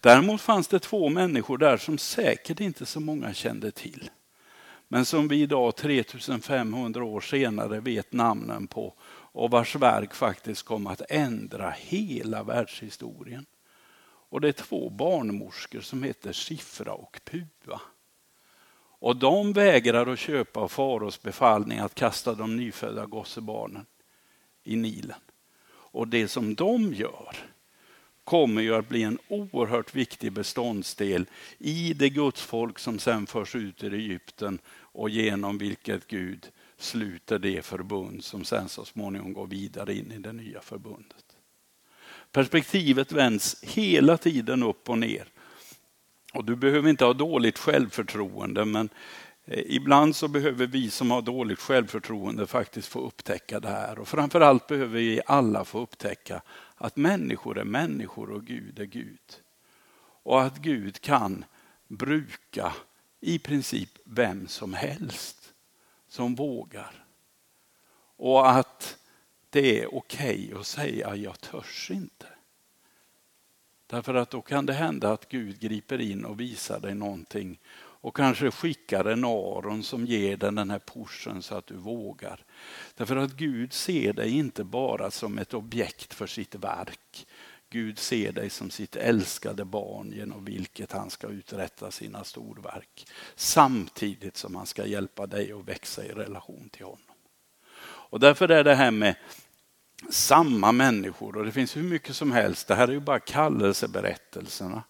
Däremot 0.00 0.40
fanns 0.40 0.68
det 0.68 0.78
två 0.78 1.08
människor 1.08 1.58
där 1.58 1.76
som 1.76 1.98
säkert 1.98 2.60
inte 2.60 2.86
så 2.86 3.00
många 3.00 3.34
kände 3.34 3.70
till. 3.70 4.10
Men 4.92 5.04
som 5.04 5.28
vi 5.28 5.42
idag 5.42 5.76
3500 5.76 7.04
år 7.04 7.20
senare 7.20 7.80
vet 7.80 8.12
namnen 8.12 8.66
på 8.66 8.94
och 9.32 9.50
vars 9.50 9.76
verk 9.76 10.14
faktiskt 10.14 10.62
kom 10.62 10.86
att 10.86 11.02
ändra 11.08 11.70
hela 11.70 12.42
världshistorien. 12.42 13.46
Och 14.02 14.40
det 14.40 14.48
är 14.48 14.52
två 14.52 14.90
barnmorskor 14.90 15.80
som 15.80 16.02
heter 16.02 16.32
Siffra 16.32 16.92
och 16.92 17.20
Pua. 17.24 17.80
Och 19.00 19.16
de 19.16 19.52
vägrar 19.52 20.06
att 20.06 20.18
köpa 20.18 20.68
faraos 20.68 21.22
befallning 21.22 21.78
att 21.78 21.94
kasta 21.94 22.34
de 22.34 22.56
nyfödda 22.56 23.06
gossebarnen 23.06 23.86
i 24.62 24.76
Nilen. 24.76 25.20
Och 25.68 26.08
det 26.08 26.28
som 26.28 26.54
de 26.54 26.94
gör 26.94 27.36
kommer 28.30 28.62
ju 28.62 28.74
att 28.74 28.88
bli 28.88 29.02
en 29.02 29.18
oerhört 29.28 29.94
viktig 29.94 30.32
beståndsdel 30.32 31.26
i 31.58 31.92
det 31.92 32.08
gudsfolk 32.08 32.78
som 32.78 32.98
sen 32.98 33.26
förs 33.26 33.54
ut 33.54 33.84
ur 33.84 33.94
Egypten 33.94 34.58
och 34.68 35.10
genom 35.10 35.58
vilket 35.58 36.06
Gud 36.06 36.48
sluter 36.78 37.38
det 37.38 37.62
förbund 37.64 38.24
som 38.24 38.44
sen 38.44 38.68
så 38.68 38.84
småningom 38.84 39.32
går 39.32 39.46
vidare 39.46 39.94
in 39.94 40.12
i 40.12 40.18
det 40.18 40.32
nya 40.32 40.60
förbundet. 40.60 41.24
Perspektivet 42.32 43.12
vänds 43.12 43.62
hela 43.62 44.16
tiden 44.16 44.62
upp 44.62 44.88
och 44.88 44.98
ner. 44.98 45.28
Och 46.34 46.44
du 46.44 46.56
behöver 46.56 46.90
inte 46.90 47.04
ha 47.04 47.12
dåligt 47.12 47.58
självförtroende 47.58 48.64
men 48.64 48.88
eh, 49.44 49.62
ibland 49.66 50.16
så 50.16 50.28
behöver 50.28 50.66
vi 50.66 50.90
som 50.90 51.10
har 51.10 51.22
dåligt 51.22 51.60
självförtroende 51.60 52.46
faktiskt 52.46 52.88
få 52.88 53.00
upptäcka 53.06 53.60
det 53.60 53.68
här. 53.68 53.98
Och 53.98 54.08
framförallt 54.08 54.66
behöver 54.66 54.98
vi 54.98 55.20
alla 55.26 55.64
få 55.64 55.80
upptäcka 55.80 56.42
att 56.82 56.96
människor 56.96 57.58
är 57.58 57.64
människor 57.64 58.30
och 58.30 58.44
Gud 58.44 58.78
är 58.78 58.84
Gud. 58.84 59.42
Och 60.22 60.42
att 60.42 60.58
Gud 60.58 61.00
kan 61.00 61.44
bruka 61.88 62.72
i 63.20 63.38
princip 63.38 63.98
vem 64.04 64.48
som 64.48 64.74
helst 64.74 65.52
som 66.08 66.34
vågar. 66.34 67.04
Och 68.16 68.50
att 68.50 68.98
det 69.50 69.80
är 69.80 69.94
okej 69.94 70.46
okay 70.46 70.60
att 70.60 70.66
säga 70.66 71.16
jag 71.16 71.40
törs 71.40 71.90
inte. 71.90 72.26
Därför 73.86 74.14
att 74.14 74.30
då 74.30 74.42
kan 74.42 74.66
det 74.66 74.72
hända 74.72 75.12
att 75.12 75.28
Gud 75.28 75.60
griper 75.60 76.00
in 76.00 76.24
och 76.24 76.40
visar 76.40 76.80
dig 76.80 76.94
någonting 76.94 77.58
och 78.00 78.16
kanske 78.16 78.50
skickar 78.50 79.04
en 79.04 79.24
Aron 79.24 79.82
som 79.82 80.06
ger 80.06 80.36
dig 80.36 80.52
den 80.52 80.70
här 80.70 80.78
pushen 80.78 81.42
så 81.42 81.54
att 81.54 81.66
du 81.66 81.74
vågar. 81.74 82.44
Därför 82.94 83.16
att 83.16 83.32
Gud 83.32 83.72
ser 83.72 84.12
dig 84.12 84.30
inte 84.30 84.64
bara 84.64 85.10
som 85.10 85.38
ett 85.38 85.54
objekt 85.54 86.14
för 86.14 86.26
sitt 86.26 86.54
verk. 86.54 87.26
Gud 87.70 87.98
ser 87.98 88.32
dig 88.32 88.50
som 88.50 88.70
sitt 88.70 88.96
älskade 88.96 89.64
barn 89.64 90.12
genom 90.12 90.44
vilket 90.44 90.92
han 90.92 91.10
ska 91.10 91.28
uträtta 91.28 91.90
sina 91.90 92.24
storverk. 92.24 93.06
Samtidigt 93.34 94.36
som 94.36 94.54
han 94.54 94.66
ska 94.66 94.86
hjälpa 94.86 95.26
dig 95.26 95.52
att 95.52 95.68
växa 95.68 96.04
i 96.04 96.08
relation 96.08 96.68
till 96.68 96.84
honom. 96.84 97.16
Och 97.82 98.20
därför 98.20 98.48
är 98.48 98.64
det 98.64 98.74
här 98.74 98.90
med 98.90 99.14
samma 100.10 100.72
människor 100.72 101.36
och 101.36 101.44
det 101.44 101.52
finns 101.52 101.76
hur 101.76 101.82
mycket 101.82 102.16
som 102.16 102.32
helst. 102.32 102.68
Det 102.68 102.74
här 102.74 102.88
är 102.88 102.92
ju 102.92 103.00
bara 103.00 103.20
kallelseberättelserna. 103.20 104.82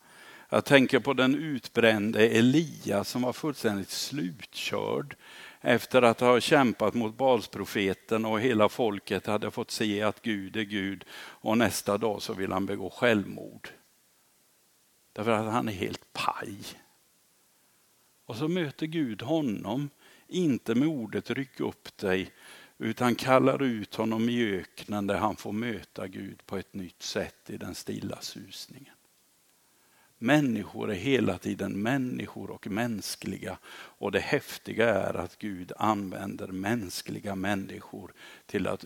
Jag 0.53 0.65
tänker 0.65 0.99
på 0.99 1.13
den 1.13 1.35
utbrände 1.35 2.29
Elia 2.29 3.05
som 3.05 3.23
var 3.23 3.33
fullständigt 3.33 3.91
slutkörd 3.91 5.17
efter 5.61 6.03
att 6.03 6.21
ha 6.21 6.41
kämpat 6.41 6.95
mot 6.95 7.17
Balsprofeten 7.17 8.25
och 8.25 8.41
hela 8.41 8.69
folket 8.69 9.27
hade 9.27 9.51
fått 9.51 9.71
se 9.71 10.03
att 10.03 10.23
Gud 10.23 10.57
är 10.57 10.63
Gud 10.63 11.05
och 11.13 11.59
nästa 11.59 11.99
dag 11.99 12.23
så 12.23 12.35
vill 12.35 12.53
han 12.53 12.67
begå 12.67 12.91
självmord. 12.91 13.69
Därför 15.13 15.31
att 15.31 15.53
han 15.53 15.69
är 15.69 15.73
helt 15.73 16.13
paj. 16.13 16.59
Och 18.27 18.37
så 18.37 18.49
möter 18.49 18.87
Gud 18.87 19.23
honom, 19.23 19.91
inte 20.29 20.75
med 20.75 20.89
ordet 20.89 21.31
ryck 21.31 21.61
upp 21.61 21.97
dig, 21.97 22.33
utan 22.79 23.15
kallar 23.15 23.63
ut 23.63 23.95
honom 23.95 24.29
i 24.29 24.55
öknen 24.55 25.07
där 25.07 25.19
han 25.19 25.37
får 25.37 25.53
möta 25.53 26.07
Gud 26.09 26.47
på 26.47 26.57
ett 26.57 26.75
nytt 26.75 27.03
sätt 27.03 27.51
i 27.51 27.57
den 27.57 27.75
stilla 27.75 28.21
susningen. 28.21 28.95
Människor 30.23 30.91
är 30.91 30.95
hela 30.95 31.39
tiden 31.39 31.83
människor 31.83 32.51
och 32.51 32.67
mänskliga 32.67 33.59
och 33.73 34.13
det 34.13 34.21
häftiga 34.21 34.95
är 34.95 35.15
att 35.15 35.39
Gud 35.39 35.73
använder 35.77 36.47
mänskliga 36.47 37.35
människor 37.35 38.13
till 38.47 38.67
att 38.67 38.85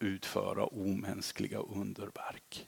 utföra 0.00 0.64
omänskliga 0.66 1.58
underverk. 1.58 2.66